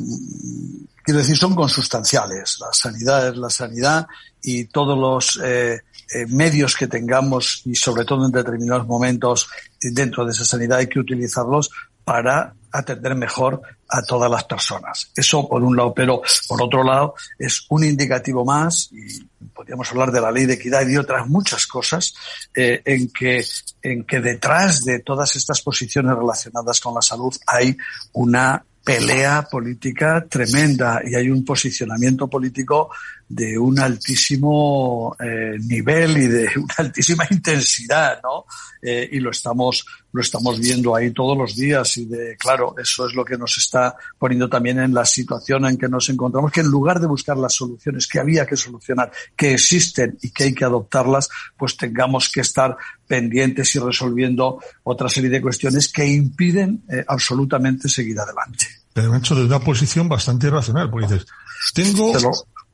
[1.03, 2.57] quiero decir, son consustanciales.
[2.59, 4.07] La sanidad es la sanidad
[4.41, 5.81] y todos los eh,
[6.13, 9.49] eh, medios que tengamos y sobre todo en determinados momentos
[9.81, 11.71] dentro de esa sanidad hay que utilizarlos
[12.03, 15.11] para atender mejor a todas las personas.
[15.15, 20.11] Eso por un lado, pero por otro lado es un indicativo más, y podríamos hablar
[20.11, 22.13] de la ley de equidad y de otras muchas cosas,
[22.55, 23.43] eh, en, que,
[23.81, 27.77] en que detrás de todas estas posiciones relacionadas con la salud hay
[28.13, 32.91] una pelea política tremenda y hay un posicionamiento político
[33.27, 38.45] de un altísimo eh, nivel y de una altísima intensidad, ¿no?
[38.81, 43.07] Eh, y lo estamos lo estamos viendo ahí todos los días y de claro eso
[43.07, 46.61] es lo que nos está poniendo también en la situación en que nos encontramos que
[46.61, 50.53] en lugar de buscar las soluciones que había que solucionar que existen y que hay
[50.53, 56.83] que adoptarlas pues tengamos que estar pendientes y resolviendo otra serie de cuestiones que impiden
[56.89, 58.67] eh, absolutamente seguir adelante.
[58.93, 61.27] Pero hecho de una posición bastante irracional, porque dices,
[61.73, 62.13] tengo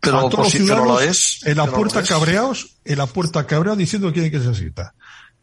[0.01, 4.07] pero, a todos los ciudadanos es, en la puerta cabreados, en la puerta cabreados diciendo
[4.07, 4.93] que quieren que se necesita.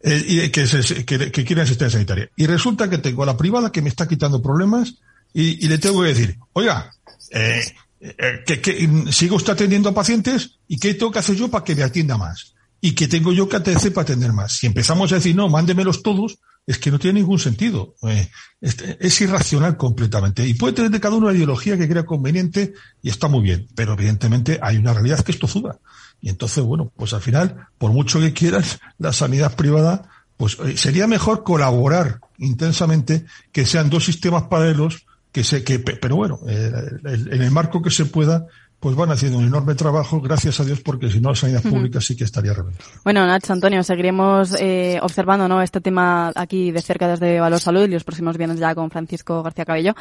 [0.00, 2.30] Eh, y que, se, que, que quieren asistencia sanitaria.
[2.36, 4.94] Y resulta que tengo a la privada que me está quitando problemas
[5.34, 6.92] y, y le tengo que decir, oiga,
[7.30, 7.64] eh,
[8.00, 11.64] eh, que, que siga usted atendiendo a pacientes y qué tengo que hacer yo para
[11.64, 12.54] que me atienda más.
[12.80, 14.56] Y que tengo yo que hacer para atender más.
[14.56, 16.38] Si empezamos a decir, no, mándemelos todos,
[16.68, 17.94] es que no tiene ningún sentido.
[18.02, 18.28] Eh,
[18.60, 20.46] es, irracional completamente.
[20.46, 23.68] Y puede tener de cada uno una ideología que crea conveniente y está muy bien.
[23.74, 25.78] Pero evidentemente hay una realidad que es tozuda.
[26.20, 30.76] Y entonces, bueno, pues al final, por mucho que quieras, la sanidad privada, pues eh,
[30.76, 36.70] sería mejor colaborar intensamente que sean dos sistemas paralelos que se, que, pero bueno, eh,
[37.04, 38.46] en el marco que se pueda,
[38.80, 42.00] pues van haciendo un enorme trabajo, gracias a Dios, porque si no, la sanidad pública
[42.00, 42.88] sí que estaría reventada.
[43.02, 45.60] Bueno, Nacho, Antonio, seguiremos eh, observando ¿no?
[45.60, 49.42] este tema aquí de cerca desde Valor Salud y los próximos viernes ya con Francisco
[49.42, 49.94] García Cabello.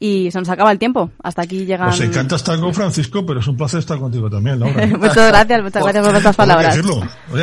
[0.00, 1.10] Y se nos acaba el tiempo.
[1.22, 1.86] Hasta aquí llegan...
[1.86, 4.84] Nos encanta estar con Francisco, pero es un placer estar contigo también, Laura.
[4.98, 6.78] muchas gracias, muchas gracias por estas palabras.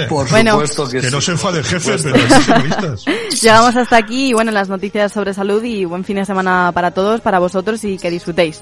[0.10, 2.18] por supuesto que, que no se enfade el jefe, pero
[3.42, 6.92] Llegamos hasta aquí y bueno, las noticias sobre salud y buen fin de semana para
[6.92, 8.62] todos, para vosotros y que disfrutéis.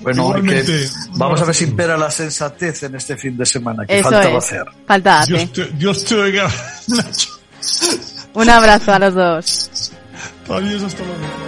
[0.00, 0.34] Bueno,
[1.12, 4.64] vamos a ver si impera la sensatez en este fin de semana, que falta hacer.
[4.86, 6.50] Falta Dios te, Dios te oiga,
[8.34, 9.92] Un abrazo a los dos.
[10.48, 11.45] Adiós, hasta luego.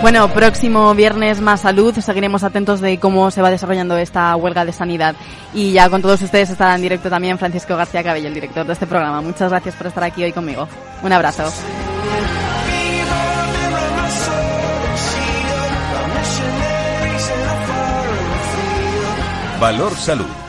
[0.00, 1.92] Bueno, próximo viernes más salud.
[1.98, 5.16] Seguiremos atentos de cómo se va desarrollando esta huelga de sanidad.
[5.52, 8.72] Y ya con todos ustedes estará en directo también Francisco García Cabello, el director de
[8.74, 9.20] este programa.
[9.20, 10.68] Muchas gracias por estar aquí hoy conmigo.
[11.02, 11.52] Un abrazo.
[19.60, 20.47] Valor Salud